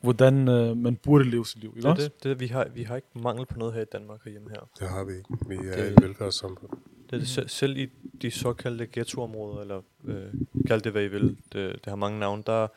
[0.00, 2.08] hvordan øh, man burde leve sit liv, ikke det, også?
[2.08, 4.68] det, det, vi, har, vi har ikke mangel på noget her i Danmark herhjemme her.
[4.80, 5.28] Det har vi ikke.
[5.48, 6.70] Vi er Det- et velfærdssamfund.
[7.10, 7.90] Det er det, selv, selv i
[8.22, 10.32] de såkaldte ghettoområder, eller øh,
[10.66, 12.68] kald det hvad I vil, det, det har mange navne, der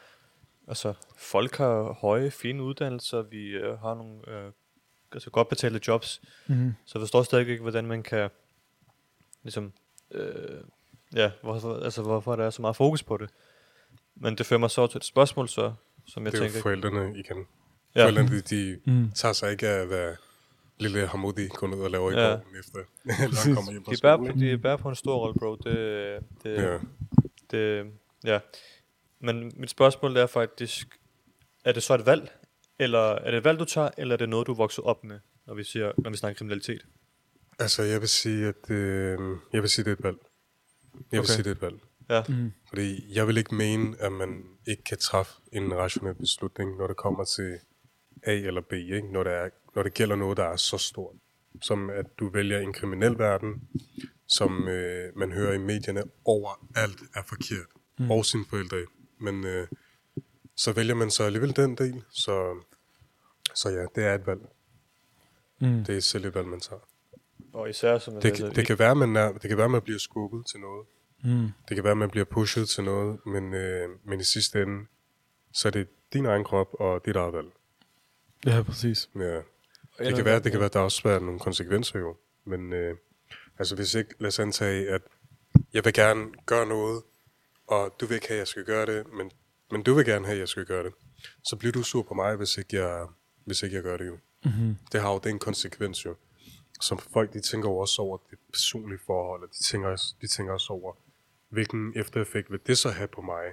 [0.68, 4.52] altså, folk har høje, fine uddannelser, vi øh, har nogle øh,
[5.12, 6.74] altså godt betalte jobs, Mm-hmm.
[6.86, 8.30] så jeg forstår stadig ikke, hvordan man kan,
[9.44, 9.74] ligesom,
[10.12, 10.62] øh,
[11.16, 13.30] ja, hvorfor, altså, hvorfor der er så meget fokus på det.
[14.16, 15.74] Men det fører mig så til et spørgsmål, så,
[16.08, 17.48] som jeg Det er jo tænker, forældrene igen.
[17.96, 19.12] ja, Forældrene, de, de Mm.
[19.16, 20.16] tager sig ikke af, hvad
[20.80, 22.28] lille Hamoudi går ned og laver i Ja.
[22.30, 23.14] går efter, når
[23.46, 25.56] han kommer hjem fra de bærer, på, de bærer på en stor rolle, bro.
[25.56, 26.78] Det, det, Ja.
[27.52, 27.92] Det,
[28.26, 28.40] ja.
[29.20, 31.00] Men mit spørgsmål er faktisk,
[31.66, 32.32] er det så et valg?
[32.80, 35.04] Eller er det et valg, du tager, eller er det noget, du er vokset op
[35.04, 36.86] med, når vi, siger, når vi snakker kriminalitet?
[37.60, 39.20] Altså, jeg vil sige, at øh,
[39.54, 40.18] jeg vil sige, det er et valg.
[40.94, 41.28] Jeg vil Okay.
[41.28, 41.76] sige, det er et valg.
[42.10, 42.24] Ja.
[42.30, 42.52] Mm.
[42.70, 46.98] Fordi jeg vil ikke mene, at man ikke kan træffe en rationel beslutning, når det
[46.98, 47.60] kommer til
[48.28, 49.12] A eller B, ikke?
[49.12, 51.16] Når, det er, når det gælder noget, der er så stort.
[51.62, 53.70] Som at du vælger en kriminel verden,
[54.28, 57.68] som øh, man hører i medierne overalt er forkert.
[58.00, 58.12] Mm.
[58.12, 58.86] Og sine forældre.
[59.20, 59.68] Men øh,
[60.56, 62.04] så vælger man så alligevel den del.
[62.10, 62.64] Så,
[63.56, 64.42] så ja, det er et valg.
[65.62, 65.84] Mm.
[65.84, 66.82] Det er selv et valg, man tager.
[67.54, 69.72] Og især som jeg Det, sagde, det, kan være, man er, det kan være, at
[69.72, 70.88] man bliver skubbet til noget.
[71.24, 71.50] Mm.
[71.70, 74.86] Det kan være, at man bliver pushet til noget, men, øh, men i sidste ende,
[75.54, 77.48] så er det din egen krop og dit eget valg.
[78.46, 79.10] Ja, præcis.
[79.16, 79.22] Ja.
[79.22, 79.44] Det
[80.00, 82.16] Eller- kan være, det kan være, at der også er nogle konsekvenser jo.
[82.46, 82.98] Men øh,
[83.60, 85.02] altså hvis ikke, lad os antage, at
[85.74, 87.04] jeg vil gerne gøre noget,
[87.68, 89.32] og du vil ikke have, at jeg skal gøre det, men,
[89.72, 90.94] men du vil gerne have, at jeg skal gøre det.
[91.44, 93.08] Så bliver du sur på mig, hvis ikke jeg,
[93.46, 94.18] hvis ikke jeg gør det jo.
[94.46, 94.76] Mm-hmm.
[94.92, 96.16] Det har jo den konsekvens jo.
[96.82, 100.28] Som folk, de tænker jo også over det personlige forhold, og de tænker, også- de
[100.28, 100.94] tænker også over,
[101.50, 103.44] hvilken eftereffekt vil det så have på mig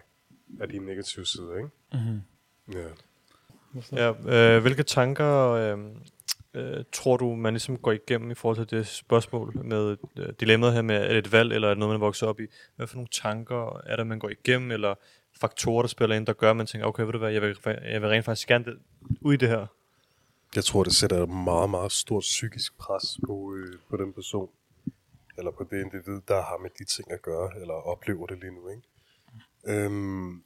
[0.60, 1.68] af de negative sider, ikke?
[1.92, 2.20] Mm-hmm.
[2.72, 2.88] Ja.
[3.92, 4.12] Ja,
[4.56, 5.78] øh, hvilke tanker øh,
[6.54, 10.74] øh, tror du, man ligesom går igennem i forhold til det spørgsmål med øh, dilemmaet
[10.74, 12.46] her med, er det et valg, eller er det noget, man vokser op i?
[12.76, 14.94] Hvad for nogle tanker er der, man går igennem, eller
[15.40, 17.58] faktorer, der spiller ind, der gør, at man tænker, okay, ved du hvad, jeg vil,
[17.64, 18.78] jeg vil rent faktisk gerne det,
[19.20, 19.66] ud i det her.
[20.56, 24.48] Jeg tror, det sætter et meget, meget stort psykisk pres på, øh, på den person,
[25.38, 28.52] eller på det individ, der har med de ting at gøre, eller oplever det lige
[28.54, 28.68] nu.
[28.68, 28.82] Ikke?
[29.66, 30.42] Øhm,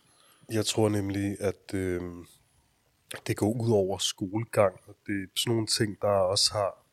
[0.52, 2.02] jeg tror nemlig, at øh,
[3.26, 6.84] det går ud over skolegang, og det er sådan nogle ting, der også har,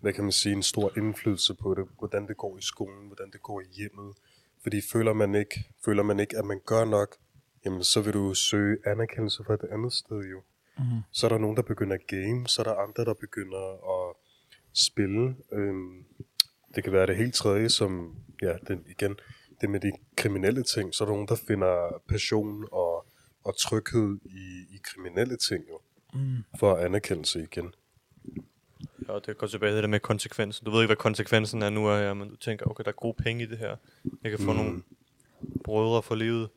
[0.00, 3.30] hvad kan man sige, en stor indflydelse på det, hvordan det går i skolen, hvordan
[3.30, 4.14] det går i hjemmet.
[4.62, 7.16] Fordi føler man ikke, føler man ikke at man gør nok,
[7.64, 10.42] jamen så vil du søge anerkendelse fra et andet sted jo.
[10.78, 11.00] Mm-hmm.
[11.12, 13.64] Så er der nogen, der begynder at game, så er der andre, der begynder
[13.96, 14.16] at
[14.74, 15.36] spille.
[15.52, 16.04] Øhm,
[16.74, 19.16] det kan være det helt tredje, som, ja, det, igen,
[19.60, 20.94] det med de kriminelle ting.
[20.94, 22.95] Så er der nogen, der finder passion og,
[23.46, 25.80] og tryghed i, i kriminelle ting, jo,
[26.14, 26.36] Mm.
[26.58, 27.74] for anerkendelse igen.
[29.08, 30.64] Ja, og det går tilbage til det med konsekvensen.
[30.64, 32.94] Du ved ikke, hvad konsekvensen er nu af her, men du tænker, okay, der er
[32.94, 33.76] gode penge i det her.
[34.22, 34.58] Jeg kan få mm.
[34.58, 34.82] nogle
[35.64, 36.48] brødre for livet,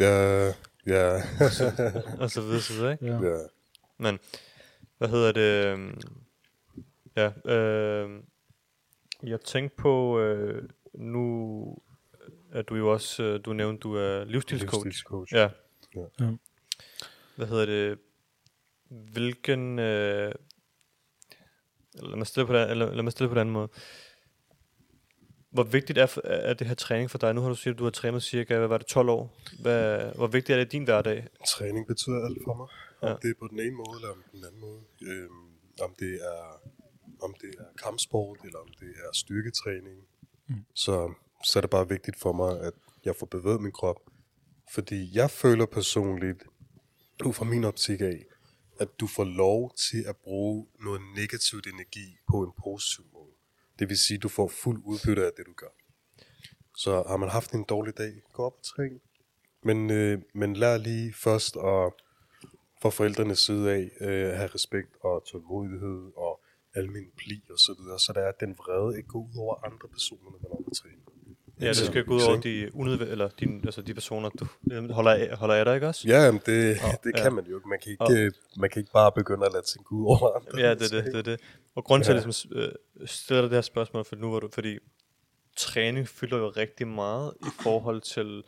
[0.00, 0.46] Ja,
[0.86, 1.14] ja,
[2.22, 3.06] og så videre, så videre, ikke?
[3.06, 3.12] Ja.
[3.12, 3.38] ja.
[3.98, 4.18] Men,
[4.98, 5.66] hvad hedder det?
[5.66, 6.00] øhm,
[7.16, 8.20] Ja, øh,
[9.22, 11.76] jeg tænkte på, øh, nu
[12.52, 14.84] er du jo også, øh, du nævnte, du er livsstilscoach.
[14.84, 15.34] Livsstilscoach.
[15.34, 15.48] Ja.
[15.96, 16.00] Ja.
[16.20, 16.30] Ja.
[17.36, 17.98] Hvad hedder det?
[19.12, 19.78] Hvilken...
[19.78, 20.32] Øh,
[21.94, 23.68] lad mig stille på den, eller lad mig stille på den anden måde.
[25.50, 27.34] Hvor vigtigt er, er det her træning for dig?
[27.34, 29.38] Nu har du sagt, at du har trænet cirka, hvad var det, 12 år.
[29.62, 31.26] Hvad, hvor vigtigt er det i din hverdag?
[31.48, 32.66] Træning betyder alt for mig.
[33.00, 33.14] Om Ja.
[33.22, 34.80] det er på den ene måde, eller om den anden måde.
[35.02, 35.48] Øhm,
[35.82, 36.60] om det er
[37.22, 39.98] om det er kampsport, eller om det er styrketræning.
[40.46, 40.54] Mm.
[40.74, 42.72] Så, så er det bare vigtigt for mig, at
[43.04, 43.96] jeg får bevæget min krop.
[44.74, 46.42] Fordi jeg føler personligt,
[47.24, 48.24] ud fra min optik af,
[48.80, 53.32] at du får lov til at bruge noget negativt energi på en positiv måde.
[53.78, 55.74] Det vil sige, at du får fuld udbytte af det, du gør.
[56.76, 59.00] Så har man haft en dårlig dag, gå op og træn.
[59.62, 61.92] Men, øh, men lær lige først at
[62.82, 66.40] fra forældrenes side af øh, have respekt og tålmodighed og
[66.74, 69.54] almindelig pli og så videre, så der er at den vrede ikke går ud over
[69.64, 71.01] andre personer, når man er på træning.
[71.62, 74.90] Ja, det skal gå ud over de, unødv- eller de, altså de personer, du øh,
[74.90, 76.08] holder af, holder af dig, ikke også?
[76.08, 77.22] Ja, jamen det, Og- det ja.
[77.22, 77.68] kan man jo ikke.
[77.68, 80.36] Man kan ikke, øh, man kan ikke bare begynde at lade ting gå ud over
[80.36, 80.60] andre.
[80.68, 81.40] Ja, det er det, det det.
[81.74, 82.20] Og grunden til, at Ja.
[82.20, 84.78] jeg ligesom, øh, stiller det her spørgsmål, for nu var du, fordi
[85.56, 88.42] træning fylder jo rigtig meget i forhold til,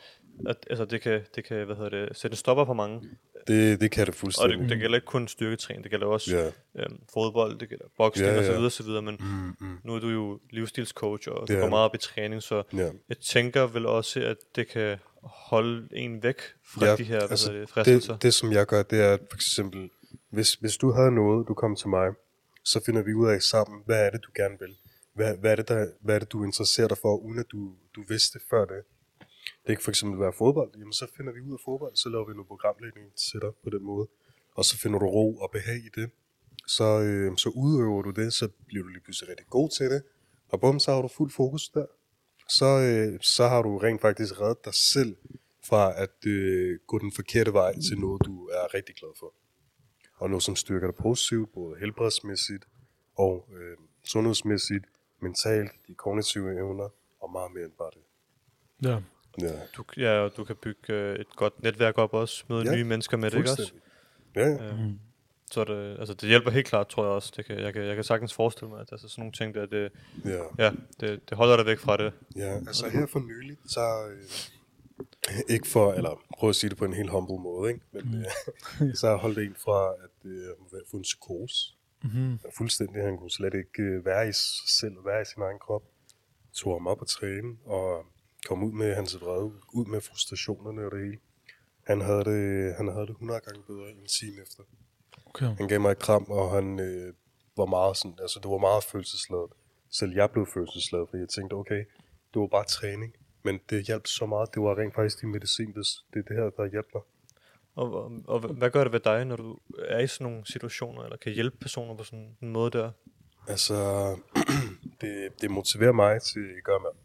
[0.47, 3.01] at altså, det, kan, det kan hvad hedder det, sætte en stopper for mange.
[3.49, 4.59] Det, det kan det Og fuldstændig.
[4.59, 6.47] det, det gælder ikke kun styrketræning, det gælder også Ja.
[6.83, 8.53] øhm, fodbold, det gælder boksning og ja.
[8.53, 9.79] videre, så videre, men Mm, mm.
[9.85, 11.59] nu er du jo livsstilscoach, og du Ja.
[11.61, 12.91] går meget op i træning, så Ja.
[13.09, 16.37] jeg tænker vel også, at det kan holde en væk
[16.75, 18.13] fra Ja, de her hvad altså, det, fristelser.
[18.13, 19.91] Det, det, som jeg gør, det er at for eksempel,
[20.31, 22.11] hvis, hvis du havde noget, du kom til mig,
[22.65, 24.77] så finder vi ud af sammen, hvad er det, du gerne vil.
[25.15, 27.73] Hvad, hvad, er, det, der, hvad er det, du interesserer dig for, uden at du,
[27.97, 28.83] du vidste det før det.
[29.67, 30.71] Det kan for eksempel være fodbold.
[30.79, 33.71] Jamen, så finder vi ud af fodbold, så laver vi noget programlægning til dig på
[33.71, 34.09] den måde.
[34.55, 36.11] Og så finder du ro og behag i det.
[36.67, 40.03] Så, øh, så udøver du det, så bliver du lige pludselig rigtig god til det.
[40.49, 41.87] Og bum, så har du fuld fokus der.
[42.49, 45.17] Så, øh, så har du rent faktisk reddet dig selv
[45.65, 49.35] fra at øh, gå den forkerte vej til noget, du er rigtig glad for.
[50.17, 52.65] Og noget, som styrker dig positivt, både helbredsmæssigt
[53.17, 54.85] og øh, sundhedsmæssigt,
[55.21, 56.89] mentalt, de kognitive evner
[57.21, 58.03] og meget mere end bare det.
[58.89, 59.03] Ja.
[59.41, 62.77] Ja, Du, ja, og du kan bygge øh, et godt netværk op også, møde Ja,
[62.77, 63.73] nye mennesker med det, ikke også?
[64.37, 64.65] Ja, ja.
[64.65, 64.73] Ja.
[65.51, 67.33] Så det, altså, det hjælper helt klart, tror jeg også.
[67.37, 69.67] Det kan, jeg, kan, jeg kan sagtens forestille mig, at altså, sådan nogle ting, der,
[69.67, 69.93] det,
[70.25, 70.65] ja.
[70.65, 70.71] ja,
[71.01, 72.13] det, det holder dig væk fra det.
[72.37, 76.85] Ja, altså her for nyligt, så øh, ikke for, eller prøv at sige det på
[76.85, 77.85] en helt humble måde, ikke?
[77.93, 78.25] men
[78.81, 80.49] øh, så har jeg holdt en fra at øh,
[80.91, 81.57] få en psykose.
[82.03, 82.39] Mm-hmm.
[82.57, 85.83] Fuldstændig, han kunne slet ikke øh, være i sig selv, være i sin egen krop.
[86.53, 88.07] Tog ham op og træne, og
[88.49, 91.19] kom ud med hans vrede, ud med frustrationerne og det hele.
[91.87, 94.63] Han havde det, han havde det 100 gange bedre en time efter.
[95.27, 95.57] Okay.
[95.57, 97.15] Han gav mig et kram, og han øh,
[97.57, 99.51] var meget sådan, altså det var meget følelsesladet.
[99.91, 101.85] Selv jeg blev følelsesladet, fordi jeg tænkte, okay,
[102.35, 103.17] det var bare træning.
[103.43, 106.37] Men det hjalp så meget, det var rent faktisk din medicin, det, det er det
[106.37, 107.03] her, der hjalp mig.
[107.75, 111.03] Og, og, og hvad gør det ved dig, når du er i sådan nogle situationer,
[111.03, 112.91] eller kan hjælpe personer på sådan en måde der?
[113.49, 113.75] Altså,
[115.01, 117.04] det, det motiverer mig til at gøre mere.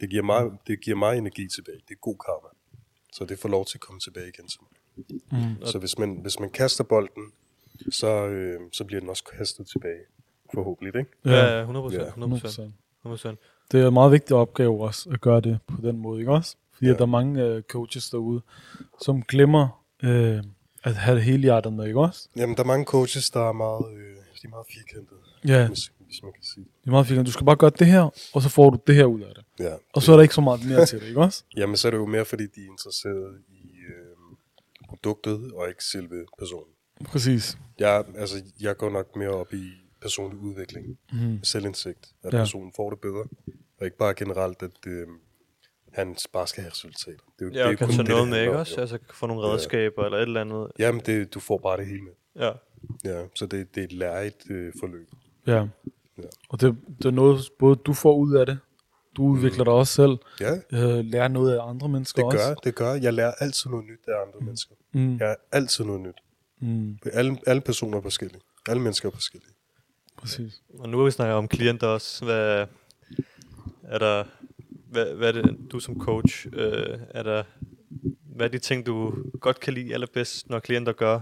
[0.00, 1.76] Det giver, mig, det giver mig energi tilbage.
[1.88, 2.48] Det er god karma.
[3.12, 4.70] Så det får lov til at komme tilbage igen til mig.
[5.32, 5.66] Mm.
[5.66, 7.32] Så hvis man, hvis man kaster bolden,
[7.90, 10.00] så, øh, så bliver den også kastet tilbage.
[10.54, 11.10] Forhåbentlig, ikke?
[11.24, 12.02] Ja, ja 100 procent.
[12.02, 12.08] Ja.
[12.08, 12.74] 100 procent.
[13.04, 13.36] 100
[13.72, 16.56] Det er en meget vigtig opgave også at gøre det på den måde, ikke også?
[16.72, 16.92] Fordi Ja.
[16.92, 16.96] ja.
[16.96, 18.40] der er mange øh, coaches derude,
[19.02, 20.42] som glemmer øh,
[20.84, 22.28] at have det hele hjertet med, ikke også?
[22.36, 25.68] Jamen, der er mange coaches, der er meget, øh, de er meget firkantede, Ja,
[26.10, 26.72] hvis, man kan sige det.
[26.80, 27.26] det er meget fint.
[27.26, 28.02] Du skal bare gøre det her,
[28.34, 29.44] og så får du det her ud af det.
[29.66, 29.74] Ja.
[29.92, 31.44] Og så er der ikke så meget mere til det, ikke også?
[31.58, 34.16] Jamen, så er det jo mere, fordi de er interesserede i øh,
[34.88, 36.72] produktet, og ikke selve personen.
[37.04, 37.58] Præcis.
[37.78, 39.70] Jeg, altså, jeg går nok mere op i
[40.02, 41.44] personlig udvikling, Mm.
[41.44, 42.38] selvindsigt, at Ja.
[42.38, 43.24] personen får det bedre,
[43.78, 45.06] og ikke bare generelt, at øh,
[45.92, 47.18] han bare skal have resultater.
[47.38, 48.74] Det er, jo- Ja, og kan kun tage det, noget det med, ikke også?
[48.76, 48.80] jo.
[48.80, 49.52] Altså få nogle Ja.
[49.54, 50.72] redskaber eller et eller andet.
[50.78, 52.12] Jamen, det, du får bare det hele med.
[52.36, 52.52] Ja.
[53.04, 55.08] Ja, så det, det er et lærigt øh, forløb.
[55.46, 55.66] Ja.
[56.22, 56.28] Ja.
[56.48, 58.58] Og det, det er noget, både du får ud af det,
[59.16, 62.48] du udvikler dig også selv, Ja, øh, lærer noget af andre mennesker det også.
[62.48, 62.94] gør, det gør.
[62.94, 64.74] Jeg lærer altid noget nyt af andre mennesker.
[64.92, 65.16] Mm.
[65.18, 66.14] Jeg er altid noget nyt.
[66.60, 66.98] Mm.
[67.12, 68.40] Alle, alle personer er forskellige.
[68.68, 69.52] Alle mennesker er forskellige.
[70.16, 70.62] Præcis.
[70.78, 72.24] Og nu har vi snakket om klienter også.
[72.24, 72.66] Hvad
[73.82, 74.24] er der...
[74.90, 77.42] Hvad, hvad er det, du som coach, øh, er der...
[78.36, 81.20] Hvad er de ting, du godt kan lide allerbedst, når klienter gør?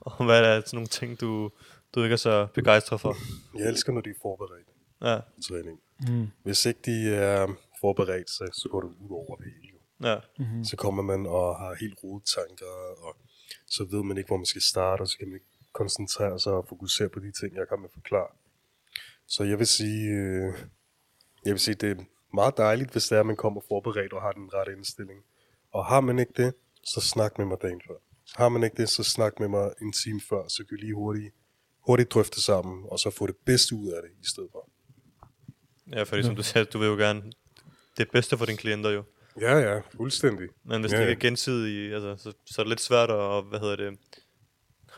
[0.00, 1.50] Og hvad er sådan nogle ting, du,
[1.94, 3.16] du ikke er så begejstret for?
[3.58, 4.68] Jeg elsker, når de er forberedt
[5.02, 5.80] Ja, træning.
[6.08, 6.26] Mm.
[6.42, 7.46] Hvis ikke de er
[7.80, 9.78] forberedt, så, så går det ud over det hele.
[10.10, 10.16] ja.
[10.38, 10.64] Mm-hmm.
[10.64, 12.66] Så kommer man og har helt rodet tanker,
[13.06, 13.16] og
[13.66, 16.52] så ved man ikke, hvor man skal starte, og så kan man ikke koncentrere sig
[16.52, 18.28] og fokusere på de ting, jeg kommer med forklare.
[19.26, 20.52] Så jeg vil sige, øh,
[21.44, 24.22] jeg vil sige, det er meget dejligt, hvis det er, at man kommer forberedt og
[24.22, 25.20] har den rette indstilling.
[25.72, 27.94] Og har man ikke det, så snak med mig dagen før.
[28.34, 30.94] Har man ikke det, så snak med mig en time før, så kan vi lige
[30.94, 31.34] hurtigt,
[31.86, 34.68] hurtigt drøfte sammen, og så få det bedste ud af det i stedet for.
[35.92, 37.22] ja, fordi som du sagde, du vil jo gerne
[37.96, 39.02] det bedste for dine klienter jo.
[39.40, 40.48] Ja, ja, fuldstændig.
[40.64, 41.10] Men hvis Ja, det ja.
[41.10, 43.98] ikke er gensidigt, altså, så, så er det lidt svært at, hvad hedder det,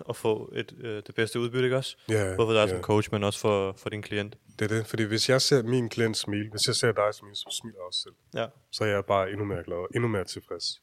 [0.09, 1.97] at få et, øh, det bedste udbytte, ikke også?
[2.09, 2.69] Ja, Både for dig ja.
[2.69, 4.37] som coach, men også for, for din klient.
[4.59, 7.35] Det er det, fordi hvis jeg ser min klient smile, hvis jeg ser dig smile,
[7.37, 8.15] så smiler jeg også selv.
[8.35, 8.47] Ja.
[8.73, 10.83] Så er jeg bare endnu mere glad, endnu mere tilfreds.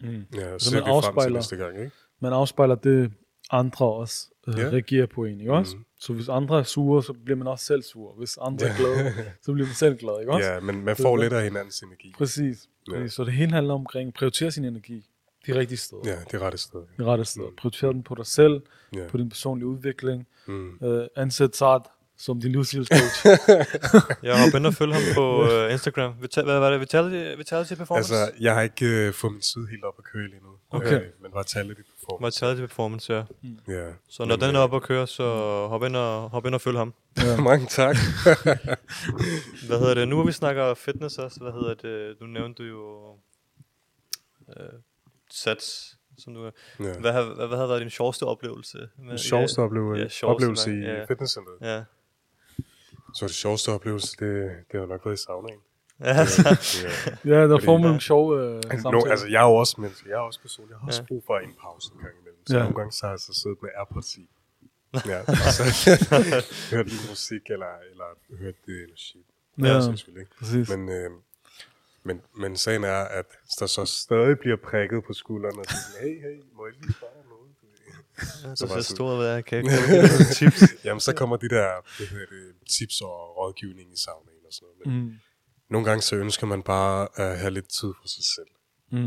[0.00, 0.24] Mm.
[0.34, 1.90] Ja, Så så ser man vi frem til afspejler- næste gang, ikke?
[2.20, 3.12] Man afspejler det,
[3.50, 4.68] andre også øh, Ja.
[4.68, 5.76] reagerer på en, ikke også?
[5.76, 5.84] Mhm.
[6.00, 8.14] Så hvis andre er sure, så bliver man også selv sur.
[8.18, 10.48] Hvis andre er glade, så bliver man selv glad, ikke også?
[10.48, 12.14] Ja, men man får lidt af hinandens energi.
[12.18, 12.68] Præcis.
[12.92, 13.00] Ja.
[13.00, 13.08] Ja.
[13.08, 15.06] Så det hele handler omkring at prioritere sin energi.
[15.46, 16.02] de rigtige steder.
[16.04, 16.80] Ja, det er rette sted.
[16.98, 17.48] De rette steder.
[17.48, 17.56] Mm.
[17.56, 18.60] Prioriter den på dig selv,
[18.94, 19.06] Ja.
[19.08, 20.26] på din personlige udvikling.
[20.46, 20.78] Mm.
[20.82, 21.82] Øh, ansæt Sart
[22.18, 23.26] som din livsstilscoach.
[24.22, 26.12] Jeg har ind og følge ham på øh, Instagram.
[26.22, 26.80] Vita- hvad var det?
[26.80, 28.14] Vitality, Vitality Performance?
[28.14, 30.48] Altså, jeg har ikke øh, fået min side helt op at køre lige nu.
[30.70, 30.94] Okay.
[30.94, 31.42] Øh, men var
[32.08, 32.46] performance.
[32.46, 33.24] Vitality Performance, ja.
[33.68, 33.92] Ja.
[34.08, 35.24] Så når Men, den er oppe at køre, så
[35.66, 36.94] hop ind og, hop ind og følg ham.
[37.16, 37.40] ja.
[37.40, 37.96] Mange tak.
[39.68, 40.08] Hvad hedder det?
[40.08, 42.20] Nu hvor vi snakker fitness også, hvad hedder det?
[42.20, 43.12] Nu nævnte du jo
[44.56, 44.72] øh,
[45.30, 46.50] sats, som du ja.
[46.78, 48.88] hvad, hvad, hvad har været din sjoveste oplevelse?
[48.98, 51.04] Med, Den sjoveste opleve, ja, ja, sjoveste oplevelse nok, i ja.
[51.04, 51.58] fitnesscenteret.
[51.60, 51.84] Ja.
[53.14, 55.60] Så det sjoveste oplevelse, det, det har nok været i saunaen.
[56.00, 56.42] Ja, så,
[57.24, 57.34] Ja.
[57.36, 58.90] ja, der får man nogle sjove øh, samtaler.
[58.90, 60.08] No, altså, jeg er jo også menneske.
[60.08, 60.66] Jeg er også person.
[60.70, 61.06] Jeg har også Ja.
[61.06, 62.46] brug for en pause en gang imellem.
[62.46, 62.62] Så Ja.
[62.62, 64.28] nogle gange så har jeg så siddet med Airpods i.
[65.06, 65.24] Ja,
[65.58, 65.62] så
[66.76, 68.04] hørt lidt musik, eller, eller
[68.38, 69.26] hørt det eller shit.
[69.58, 69.66] Ja.
[69.66, 70.32] Ja, selvfølgelig ikke.
[70.38, 70.68] Præcis.
[70.68, 71.10] Men, øh,
[72.02, 73.26] men, men sagen er, at
[73.60, 76.92] der så stadig bliver prikket på skulderen, og så sådan, hey, hey, må jeg lige
[76.92, 77.46] spørge noget?
[78.48, 78.56] Ved.
[78.56, 79.64] så sådan- stor ud af, kan jeg
[80.02, 80.84] ikke tips?
[80.84, 84.68] Jamen, så kommer de der hvad hedder det, tips og rådgivning i saunaen og sådan
[84.84, 84.86] noget.
[85.00, 85.14] Men Mm.
[85.70, 88.46] Nogle gange så ønsker man bare at have lidt tid for sig selv.
[88.92, 88.98] Mm.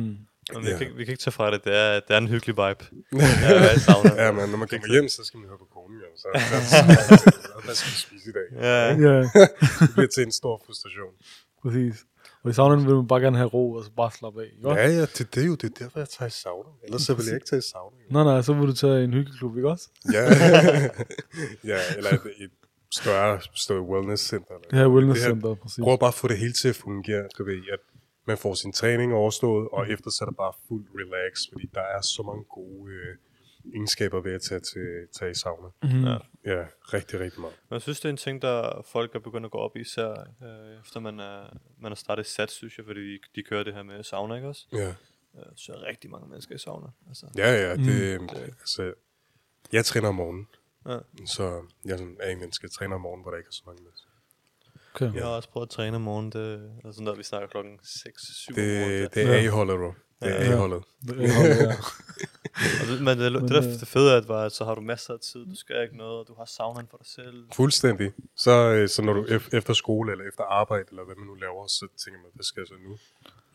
[0.54, 0.78] Men vi, Ja.
[0.78, 1.64] kan, ikke- vi kan ikke tage fra det.
[1.64, 2.86] Det er, det er en hyggelig vibe.
[3.44, 6.00] Ja, savner Ja, men når man kommer hjem, så skal man høre på konen.
[6.22, 8.48] Så, så, så, hvad skal vi spise i dag?
[8.64, 8.88] Ja.
[9.10, 9.18] Ja,
[9.82, 11.14] Det bliver til en stor frustration.
[11.62, 12.06] præcis.
[12.44, 14.46] Og i saunaen vil man bare gerne have ro, og så bare slappe af.
[14.46, 14.70] Ikke?
[14.70, 16.70] Ja, ja, det, det er jo det er derfor, jeg tager i sauna.
[16.84, 17.96] Ellers så vil jeg ikke tage i sauna.
[18.10, 18.14] jo.
[18.14, 19.90] Nej, nej, så vil du tage en hyggeklub, ikke også?
[20.14, 20.22] Ja,
[21.64, 22.52] ja eller et, et
[22.94, 24.54] større, større wellness center.
[24.72, 25.84] Eller Ja, wellness Det her- center, præcis.
[25.84, 27.28] Prøv bare at få det hele til at fungere.
[27.38, 27.80] Du ved, at
[28.28, 31.82] man får sin træning overstået, og efter så er der bare fuld relax, fordi der
[31.82, 33.16] er så mange gode øh,
[33.76, 35.68] egenskaber ved at tage, til, tage i sauna.
[35.84, 36.04] Mm.
[36.06, 36.18] Ja.
[36.46, 37.56] Ja, rigtig, rigtig meget.
[37.70, 39.80] Men jeg synes, det er en ting, der folk er begyndt at gå op i,
[39.80, 40.10] især
[40.44, 43.74] øh, efter man er, man har startet sats, synes jeg, fordi de, de kører det
[43.74, 44.66] her med sauna, ikke også?
[44.74, 44.94] Ja,
[45.38, 46.88] Øh, så er rigtig mange mennesker i sauna.
[47.08, 47.26] Altså.
[47.38, 48.28] ja, ja det, Mm.
[48.28, 48.94] det, altså,
[49.72, 50.48] jeg træner om morgenen,
[50.88, 50.98] Ja.
[51.26, 53.64] så jeg er sådan- en menneske, der træner om morgenen, hvor der ikke er så
[53.66, 54.10] mange mennesker.
[54.96, 55.14] Okay.
[55.16, 56.54] Jeg har også prøvet at træne om morgenen, det
[56.86, 59.02] er sådan noget, vi snakker klokken 6-7 om morgenen.
[59.04, 59.34] Det, det er.
[59.48, 59.88] A-holdet, bro.
[60.22, 60.52] Det er Ja.
[60.54, 60.84] A-holdet.
[61.08, 61.76] Ja.
[63.06, 65.46] Men det, det, der, øh, det fede er, at, så har du masser af tid,
[65.46, 67.48] du skal ikke noget, og du har saunaen for dig selv.
[67.54, 68.12] Fuldstændig.
[68.36, 71.34] Så, øh, så når du ef- efter skole eller efter arbejde, eller hvad man nu
[71.34, 72.98] laver, så tænker man, hvad skal jeg så nu?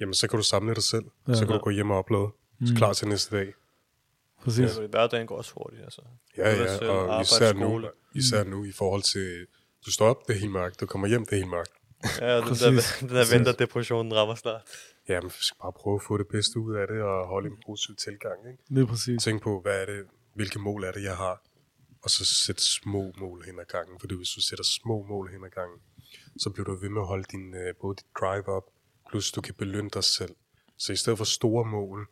[0.00, 1.04] Jamen, så kan du samle dig selv.
[1.04, 1.32] Ja.
[1.32, 1.38] Ja.
[1.38, 2.28] Så kan du gå hjem og oplade.
[2.66, 2.76] Så Mm.
[2.76, 3.54] klar til næste dag.
[4.44, 4.78] Præcis.
[4.78, 4.86] Ja.
[4.86, 6.02] Hverdagen går også hurtigt, altså.
[6.36, 6.78] Ja, Med dig ja.
[6.78, 9.46] selv, Og arbejde, især nu, især nu i forhold til,
[9.86, 10.80] du står op, det er helt mørkt.
[10.80, 11.72] Du kommer hjem, det er helt mørkt.
[12.20, 12.62] Ja, den Præcis.
[12.62, 13.32] der, den der Præcis.
[13.34, 14.62] vinterdepressionen rammer snart.
[15.08, 17.48] Ja, men vi skal bare prøve at få det bedste ud af det, og holde
[17.48, 18.38] en positiv tilgang.
[18.50, 18.62] Ikke?
[18.68, 19.22] Lige præcis.
[19.22, 21.42] Tænk på, hvad er det, hvilke mål er det, jeg har?
[22.02, 24.00] Og så sæt små mål hen ad gangen.
[24.00, 25.78] Fordi hvis du sætter små mål hen ad gangen,
[26.38, 28.66] så bliver du ved med at holde din, øh, både dit drive op,
[29.10, 30.34] plus du kan belønne dig selv.
[30.78, 32.08] Så i stedet for store mål,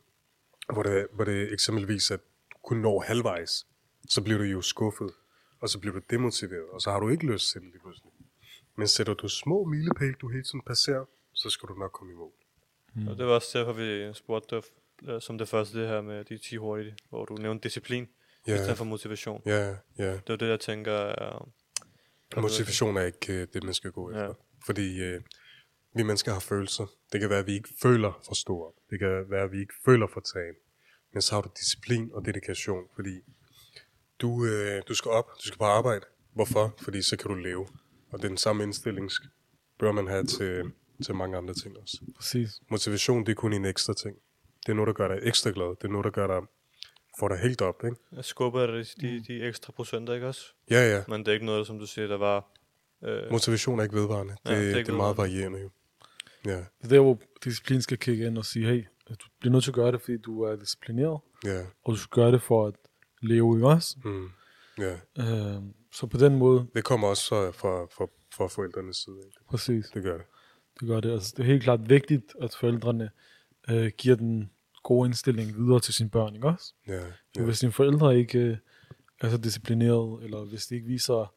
[0.73, 2.21] hvor det, hvor det eksempelvis at
[2.65, 3.67] kun når halvvejs,
[4.09, 5.11] så bliver du jo skuffet,
[5.61, 8.13] og så bliver du demotiveret, og så har du ikke lyst til det lige pludselig.
[8.77, 11.05] Men sætter du små milepæle, du hele tiden passerer,
[11.35, 12.33] så skal du nok komme i mål.
[12.95, 13.09] Mm.
[13.09, 14.63] Og det var også derfor, vi spurgte dig
[15.09, 18.09] øh, som det første, det her med de 10 hurtige, hvor du nævnte disciplin,
[18.47, 18.55] ja.
[18.55, 19.43] i stedet for motivation.
[19.47, 20.13] ja, ja.
[20.13, 21.49] Det var det, jeg tænker er...
[22.37, 24.25] Motivation er ikke øh, det, man skal gå efter.
[24.25, 24.33] Ja.
[24.67, 25.21] Fordi øh,
[25.95, 26.87] vi mennesker har følelser.
[27.13, 28.75] Det kan være, at vi ikke føler for stå op.
[28.91, 30.55] Det kan være, at vi ikke føler for tagen.
[31.13, 33.21] Men så har du disciplin og dedikation, fordi
[34.21, 36.05] du, øh, du skal op, du skal på arbejde.
[36.33, 36.75] Hvorfor?
[36.83, 37.67] Fordi så kan du leve.
[38.11, 39.11] Og det er den samme indstilling,
[39.79, 40.73] bør man have til,
[41.05, 41.97] til mange andre ting også.
[42.17, 42.51] Præcis.
[42.71, 44.17] Motivation, det er kun en ekstra ting.
[44.67, 45.77] Det er noget, der gør dig ekstra glad.
[45.77, 46.49] Det er noget, der gør dig,
[47.19, 47.97] får dig helt op, ikke?
[48.13, 50.47] Jeg skubber de, de, de ekstra procenter, ikke også?
[50.71, 51.03] Ja, ja.
[51.09, 52.51] Men det er ikke noget, som du siger, der var...
[53.05, 54.37] Øh, Motivation er ikke vedvarende.
[54.47, 55.71] Det, Ja, det er det, ikke det er meget varierende jo.
[56.47, 59.65] Ja, Det er der, hvor disciplin skal kigge ind og sige, hey, du bliver nødt
[59.65, 61.61] til at gøre det, fordi du er disciplineret, ja.
[61.85, 62.75] og du skal gøre det for at
[63.23, 63.97] leve, ikke også?
[64.05, 64.29] Mm.
[64.79, 69.17] Ja, Øh, så på den måde, det kommer også fra, fra, fra, fra forældrenes side.
[69.27, 69.39] Ikke?
[69.49, 70.27] præcis, Det gør det.
[70.81, 71.13] det gør det.
[71.13, 73.11] Altså, det er helt klart vigtigt, at forældrene
[73.71, 74.51] øh, giver den
[74.83, 76.75] gode indstilling videre til sine børn, ikke også?
[76.89, 77.01] Ja, Ja.
[77.37, 77.43] ja.
[77.43, 78.57] Hvis dine forældre ikke øh,
[79.21, 81.35] er så disciplineret, eller hvis de ikke viser,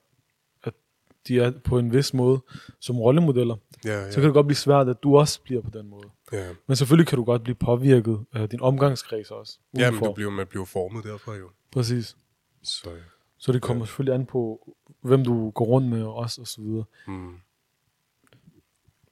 [1.28, 2.40] de er på en vis måde
[2.80, 3.56] som rollemodeller,
[3.86, 4.12] Ja, ja.
[4.12, 6.10] så kan det godt blive svært, at du også bliver på den måde.
[6.32, 6.50] ja.
[6.68, 9.60] Men selvfølgelig kan du godt blive påvirket af din omgangskreds også.
[9.78, 11.50] ja men du bliver, man bliver formet derfra jo.
[11.72, 12.18] Præcis.
[12.64, 12.96] Så, ja.
[13.38, 13.86] Så det kommer ja.
[13.86, 16.84] selvfølgelig an på, hvem du går rundt med også, og så videre.
[17.08, 17.34] mm.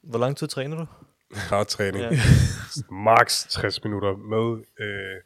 [0.02, 0.86] hvor lang tid træner du?
[1.36, 2.04] Hard træning.
[2.04, 2.10] Ja.
[3.10, 5.22] Max 60 minutter med øh,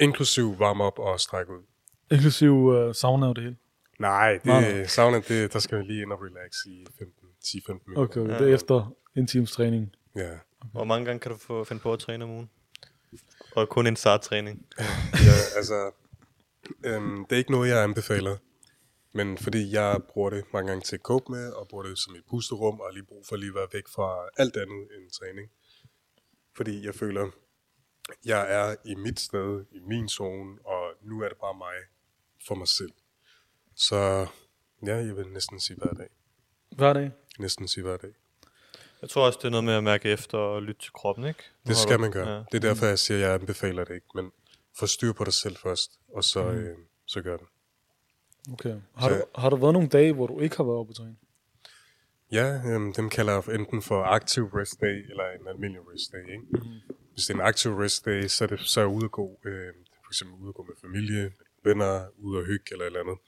[0.00, 1.62] inklusiv varme op og stræk ud.
[2.10, 3.56] Inklusiv øh, sauna og det hele.
[3.98, 7.72] Nej, det, Nej, sauna, det, der skal man lige ind og relax i 15, 10-15
[7.86, 8.02] minutter.
[8.02, 8.32] Okay, okay.
[8.32, 8.38] Ja.
[8.38, 9.94] det er efter en times træning.
[10.16, 10.30] Ja.
[10.72, 12.50] Hvor mange gange kan du få, finde på at træne om ugen?
[13.56, 14.66] Og kun en SAR-træning.
[15.28, 15.90] ja, altså,
[16.84, 18.36] øhm, det er ikke noget, jeg anbefaler.
[19.12, 22.14] Men fordi jeg bruger det mange gange til at cope med, og bruger det som
[22.14, 25.50] et pusterum, og lige brug for lige at være væk fra alt andet end træning.
[26.56, 27.30] Fordi jeg føler,
[28.24, 31.74] jeg er i mit sted, i min zone, og nu er det bare mig
[32.46, 32.92] for mig selv.
[33.76, 34.26] Så
[34.86, 36.08] ja, jeg vil næsten sige hver dag.
[36.76, 37.10] Hver dag?
[37.38, 38.10] Næsten sige hver dag.
[39.02, 41.40] Jeg tror også, det er noget med at mærke efter og lytte til kroppen, ikke?
[41.64, 42.28] Nu Det skal du- man gøre.
[42.28, 42.38] Ja.
[42.52, 44.06] Det er derfor, jeg siger, at jeg anbefaler det ikke.
[44.14, 44.32] Men
[44.78, 46.58] få styr på dig selv først, og så, Mm.
[46.58, 47.46] øh, så gør det.
[48.52, 48.80] Okay.
[48.94, 50.96] Har, Så- du, har der været nogle dage, hvor du ikke har været oppe at
[50.96, 51.16] træne?
[52.32, 56.30] Ja, øhm, dem kalder jeg enten for aktiv rest day, eller en almindelig rest day.
[56.32, 56.44] Ikke?
[56.50, 56.94] Mm.
[57.12, 59.10] Hvis det er en aktiv rest day, så er, det, så er jeg ude at
[59.10, 61.32] gå, øh, for eksempel ude at gå med familie,
[61.64, 63.18] venner, ude at hygge eller et eller andet.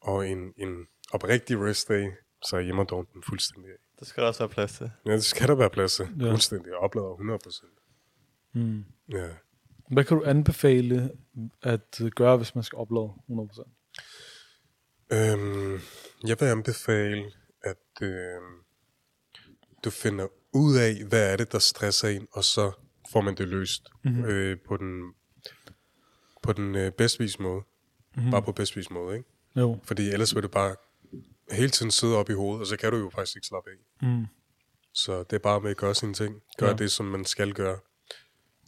[0.00, 2.10] Og en, en oprigtig rest day,
[2.44, 3.76] så er hjemme og den fuldstændig af.
[3.98, 4.90] Det skal der også være plads til.
[5.06, 6.08] Ja, det skal der være plads til.
[6.20, 6.30] Ja.
[6.30, 6.68] Fuldstændig.
[6.68, 8.52] Jeg oplader 100%.
[8.54, 8.84] Mm.
[9.12, 9.28] Ja.
[9.90, 11.10] Hvad kan du anbefale
[11.62, 13.62] at gøre, hvis man skal oplade 100%?
[15.12, 15.78] Øhm,
[16.26, 17.32] jeg vil anbefale,
[17.62, 18.40] at øh,
[19.84, 22.72] du finder ud af, hvad er det, der stresser en, og så
[23.12, 24.24] får man det løst Mhm.
[24.24, 25.14] øh, på den,
[26.42, 27.62] på den øh, bedst vis måde.
[28.16, 28.24] Mhm.
[28.24, 28.30] Mm.
[28.30, 29.28] Bare på bedst vis måde, ikke?
[29.56, 29.78] Jo.
[29.84, 30.76] Fordi ellers vil det bare
[31.52, 34.06] hele tiden sidde op i hovedet, og så kan du jo faktisk ikke slappe af.
[34.08, 34.26] Mm.
[34.94, 36.42] Så det er bare med at gøre sine ting.
[36.58, 36.72] Gør Ja.
[36.72, 36.76] ja.
[36.78, 37.78] det, som man skal gøre.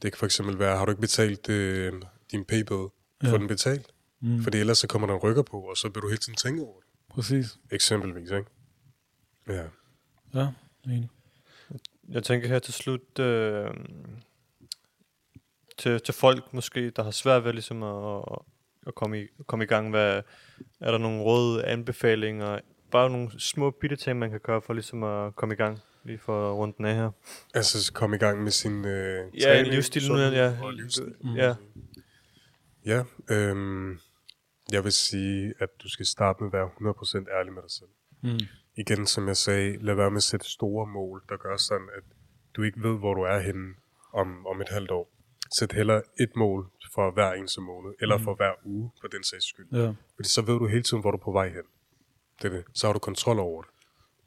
[0.03, 1.93] Det kan for eksempel være, har du ikke betalt øh,
[2.33, 2.89] din p-bøde?
[3.23, 3.31] Ja.
[3.31, 3.93] Få den betalt.
[4.21, 4.43] Mm.
[4.43, 6.63] Fordi ellers så kommer der en rykker på, og så vil du hele tiden tænke
[6.63, 6.89] over det.
[7.11, 7.59] Præcis.
[7.71, 8.51] Eksempelvis, ikke?
[9.49, 9.65] Ja.
[10.35, 10.49] Ja,
[10.87, 11.11] enig.
[12.09, 13.71] Jeg tænker her til slut, øh,
[15.79, 18.25] til, til folk måske, der har svært ved ligesom at,
[18.87, 19.91] at komme, i, komme i gang.
[19.91, 20.23] Hvad,
[20.81, 22.59] er der nogle råd, anbefalinger,
[22.91, 26.19] bare nogle små bitte ting, man kan gøre for ligesom at komme i gang, lige
[26.19, 27.11] for runden af her?
[27.55, 30.71] Altså så komme i gang med sin øh, Ja, træning, livsstil nu, sundhed ja.
[30.71, 31.15] livsstil.
[31.21, 31.35] Mm.
[31.37, 31.55] Ja,
[32.87, 33.99] Ja, øhm,
[34.73, 36.71] jeg vil sige, at du skal starte med at være
[37.29, 37.91] 100% ærlig med dig selv.
[38.23, 38.47] Mm.
[38.77, 42.03] Igen, som jeg sagde, lad være med at sætte store mål, der gør sådan, at
[42.57, 43.75] du ikke ved, hvor du er henne
[44.13, 45.13] om, om et halvt år.
[45.59, 49.45] Sæt heller et mål for hver eneste måned, eller for hver uge, for den sags
[49.45, 49.67] skyld.
[49.73, 51.63] Ja, Fordi så ved du hele tiden, hvor du er på vej hen.
[52.43, 52.65] Det er det.
[52.75, 53.71] Så har du kontrol over det.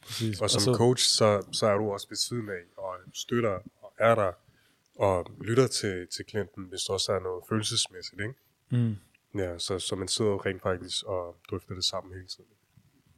[0.02, 0.42] præcis.
[0.42, 4.16] Og som coach, så, så er du også ved siden af, og støtter, og er
[4.16, 4.32] der,
[4.96, 8.34] og lytter til, til klienten, hvis der også er noget følelsesmæssigt, ikke?
[8.70, 8.96] Mm.
[9.36, 12.50] Ja, så, så man sidder jo rent faktisk og drøfter det sammen hele tiden.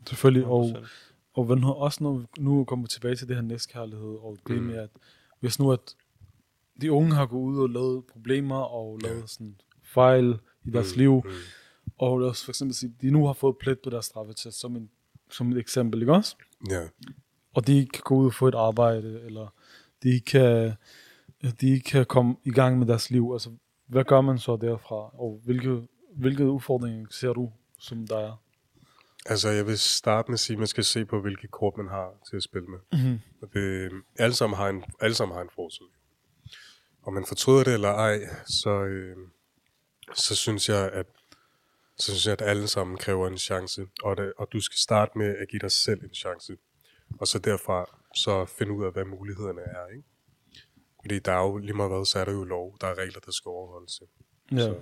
[0.08, 0.88] Selvfølgelig, og, 100%.
[1.34, 4.58] og hvad nu også når vi nu kommer tilbage til det her næstkærlighed, og det
[4.58, 4.64] mm.
[4.64, 4.90] med, at
[5.40, 5.96] hvis nu at
[6.82, 11.00] de unge har gået ud og lavet problemer, og lavet sådan fejl i deres mm.
[11.00, 11.32] liv, Mm.
[11.98, 14.76] og lad os for eksempel sige, de nu har fået plet på deres straffetest, som,
[14.76, 14.90] en,
[15.32, 16.36] som et eksempel, ikke også?
[16.70, 16.82] Ja,
[17.54, 19.54] og de kan gå ud og få et arbejde, eller
[20.04, 20.74] de kan,
[21.62, 23.30] de kan komme i gang med deres liv.
[23.34, 23.50] Altså,
[23.88, 28.42] hvad gør man så derfra, og hvilke, hvilke udfordringer ser du, som der er?
[29.30, 31.88] altså jeg vil starte med at sige, at man skal se på, hvilke kort man
[31.88, 32.80] har til at spille med.
[32.92, 33.20] Mm-hmm.
[33.54, 35.86] Det, alle, sammen har en, alle sammen har en fortid.
[37.08, 39.18] Om man fortryder det eller ej, så, øh,
[40.14, 41.06] så synes jeg, at
[42.00, 45.18] så synes jeg, at alle sammen kræver en chance, og, det, og du skal starte
[45.18, 46.58] med at give dig selv en chance.
[47.20, 47.86] Og så derfra
[48.16, 49.88] så finde ud af, hvad mulighederne er.
[49.96, 50.08] Ikke?
[51.02, 53.20] Fordi der er jo lige meget hvad, så er der jo lov, der er regler,
[53.26, 54.02] der skal overholdes.
[54.52, 54.58] Ja.
[54.58, 54.76] Så,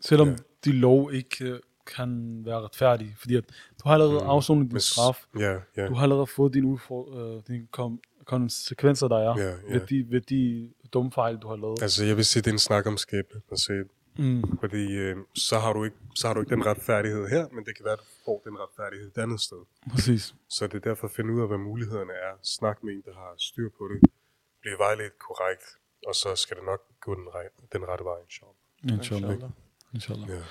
[0.00, 0.36] Selvom Ja.
[0.64, 4.30] de lov ikke øh, kan være retfærdige, fordi at du har allerede mm.
[4.30, 5.86] afsonet din straf, Ja, ja.
[5.86, 9.56] du har allerede fået dine, udfor, øh, dine kom, konsekvenser, der er, Ja, ja.
[9.72, 11.82] Ved, de, ved de dumme fejl, du har lavet.
[11.82, 13.40] Altså, jeg vil sige, det er en snak om skæbne.
[13.50, 13.84] Altså,
[14.20, 14.42] Mm.
[14.60, 17.76] fordi øh, så, har du ikke, så har du ikke den retfærdighed her, men det
[17.76, 19.56] kan være, at du får den retfærdighed et andet sted.
[19.90, 20.34] Præcis.
[20.48, 22.32] Så det er derfor at finde ud af, hvad mulighederne er.
[22.42, 24.10] Snak med en, der har styr på det.
[24.60, 25.64] Bliv vejledt korrekt,
[26.06, 28.54] og så skal det nok gå den, rej- den rette vej, inshallah.
[28.98, 29.32] Inshallah.
[29.34, 29.50] Inshallah.
[29.94, 30.28] Inshallah.
[30.28, 30.42] Ja.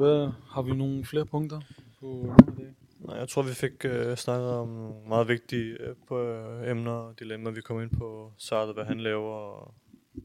[0.00, 1.60] Hvad, har vi nogle flere punkter
[2.00, 2.74] på det?
[3.06, 4.68] Nej, jeg tror, vi fik øh, snakket om
[5.08, 7.54] meget vigtige øh, på, øh, emner og dilemmaer.
[7.54, 9.74] Vi kom ind på Sartre, hvad han laver, og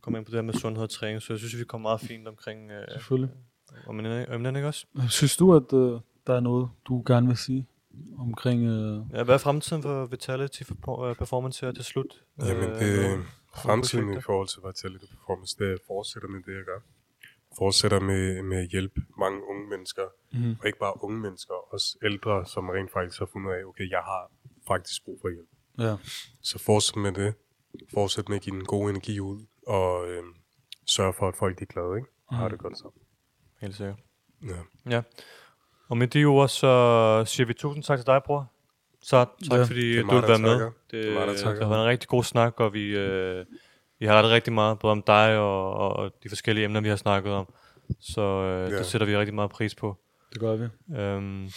[0.01, 1.21] kom ind på det her med sundhed og træning.
[1.21, 3.29] Så jeg synes, vi kom meget fint omkring øh, Selvfølgelig.
[3.87, 4.85] om emnerne, ikke også?
[5.09, 7.67] Synes du, at øh, der er noget, du gerne vil sige
[8.17, 8.63] omkring...
[8.63, 12.23] Øh, Ja, hvad er fremtiden for Vitality for, øh, Performance her til slut?
[12.39, 13.23] Jamen, Øh, det, nogle-
[13.55, 16.79] fremtiden i forhold til Vitality Performance, det er, fortsætter med det, jeg gør.
[17.57, 21.97] Fortsætter med, med at hjælpe mange unge mennesker, mm, og ikke bare unge mennesker, også
[22.03, 24.31] ældre, som rent faktisk har fundet ud af, okay, jeg har
[24.67, 25.49] faktisk brug for hjælp.
[25.79, 25.95] ja.
[26.41, 27.33] Så fortsæt med det.
[27.93, 30.23] Fortsæt med at give den gode energi ud, og øh,
[30.95, 32.09] sørg for, at folk de er glade, ikke?
[32.27, 32.51] Og har Mhm.
[32.51, 33.01] det godt sammen.
[33.61, 33.99] Helt sikkert.
[34.43, 34.91] Ja.
[34.95, 35.01] Ja.
[35.89, 38.51] Og med de ord, så siger vi tusind tak til dig, bror.
[39.03, 40.51] Så tak, Ja, fordi det er du vil være med.
[40.61, 43.45] Det, Det er mig, der det har været en rigtig god snak, og vi, øh,
[44.01, 46.95] vi har rettet rigtig meget, både om dig og, og, de forskellige emner, vi har
[46.95, 47.53] snakket om.
[47.99, 48.77] Så øh, Ja.
[48.77, 49.97] det sætter vi rigtig meget pris på.
[50.33, 50.67] Det gør vi.
[50.97, 51.49] Øhm,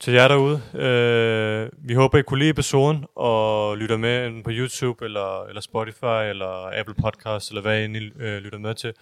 [0.00, 4.50] til jer derude, øh, vi håber, I kunne lide episoden og lytter med enten på
[4.52, 8.92] YouTube, eller, eller Spotify, eller Apple Podcast, eller hvad I øh, lytter med til.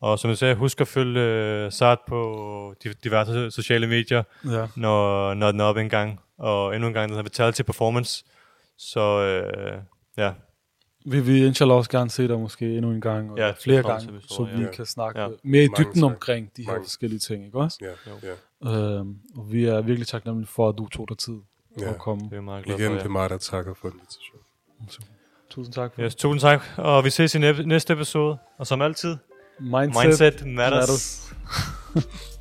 [0.00, 4.66] Og som jeg sagde, husk at følge øh, Sart på de, diverse sociale medier, Ja.
[4.76, 6.20] når, når den er op en gang.
[6.38, 8.24] Og endnu en gang, den har til performance.
[8.78, 9.78] Så øh,
[10.16, 10.32] ja,
[11.04, 13.82] Vi vil inshallah også gerne se dig måske endnu en gang, og Ja, ja, flere
[13.82, 14.70] gange, så vi ja.
[14.70, 15.26] kan snakke Ja.
[15.28, 15.32] ja.
[15.42, 16.10] mere i Mange dybden tak.
[16.12, 16.84] omkring de her Mange.
[16.84, 17.78] forskellige ting, ikke også?
[17.80, 18.18] Ja,
[18.68, 18.98] ja.
[18.98, 21.38] Øhm, og vi er virkelig taknemmelige for, at du tog dig tid
[21.80, 21.88] Ja.
[21.90, 22.24] at komme.
[22.30, 22.94] det er meget glad Igen, for.
[22.96, 24.42] det er mig, der takker for invitationen.
[25.50, 28.36] Tusind tak for Yes, tusind tak, og vi ses i næ- næste episode.
[28.58, 29.16] Og som altid,
[29.60, 30.80] Mindset, mindset matters.
[30.80, 31.34] matters.